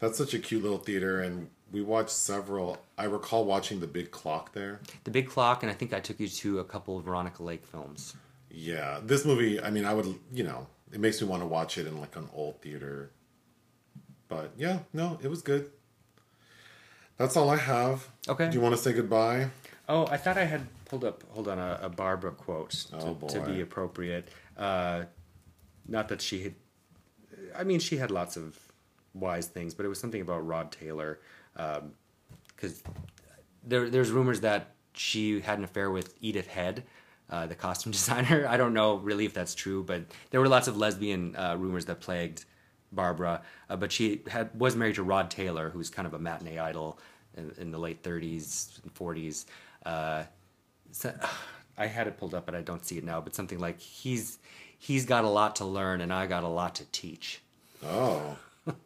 [0.00, 2.78] That's such a cute little theater, and we watched several.
[2.98, 4.80] I recall watching The Big Clock there.
[5.04, 7.66] The Big Clock, and I think I took you to a couple of Veronica Lake
[7.66, 8.14] films.
[8.50, 9.60] Yeah, this movie.
[9.60, 12.14] I mean, I would, you know, it makes me want to watch it in like
[12.16, 13.10] an old theater.
[14.28, 15.70] But yeah, no, it was good.
[17.16, 18.08] That's all I have.
[18.28, 18.48] Okay.
[18.48, 19.48] Do you want to say goodbye?
[19.88, 21.22] Oh, I thought I had pulled up.
[21.30, 23.46] Hold on, a, a Barbara quote to, Oh, to boy.
[23.46, 24.28] be appropriate.
[24.56, 25.04] Uh,
[25.86, 26.54] not that she had.
[27.56, 28.58] I mean, she had lots of
[29.14, 31.20] wise things, but it was something about Rod Taylor,
[31.54, 32.82] because
[33.64, 36.84] there there's rumors that she had an affair with Edith Head.
[37.30, 38.46] Uh, the costume designer.
[38.46, 41.86] I don't know really if that's true, but there were lots of lesbian uh, rumors
[41.86, 42.44] that plagued
[42.92, 43.42] Barbara.
[43.70, 46.98] Uh, but she had was married to Rod Taylor, who's kind of a matinee idol
[47.36, 49.46] in, in the late 30s and 40s.
[49.84, 50.24] Uh,
[50.90, 51.14] so,
[51.78, 53.20] I had it pulled up, but I don't see it now.
[53.22, 54.38] But something like he's
[54.78, 57.40] he's got a lot to learn, and I got a lot to teach.
[57.84, 58.36] Oh.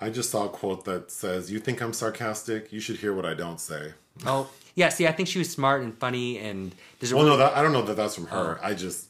[0.00, 2.72] I just saw a quote that says, "You think I'm sarcastic?
[2.72, 3.92] You should hear what I don't say."
[4.26, 7.38] Oh yeah, see, I think she was smart and funny, and there's a Well, really-
[7.38, 8.58] no, that, I don't know that that's from her.
[8.60, 8.66] Oh.
[8.66, 9.06] I just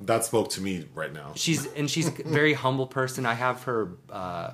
[0.00, 1.32] that spoke to me right now.
[1.34, 3.24] she's and she's a very humble person.
[3.26, 3.92] I have her.
[4.10, 4.52] Uh,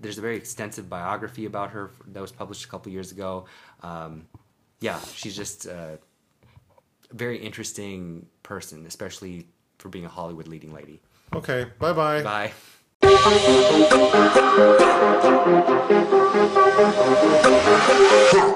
[0.00, 3.44] there's a very extensive biography about her that was published a couple years ago.
[3.82, 4.26] Um,
[4.80, 5.98] yeah, she's just a
[7.12, 9.46] very interesting person, especially
[9.78, 11.00] for being a Hollywood leading lady.
[11.34, 12.52] Okay, bye bye bye.
[18.32, 18.54] Yeah.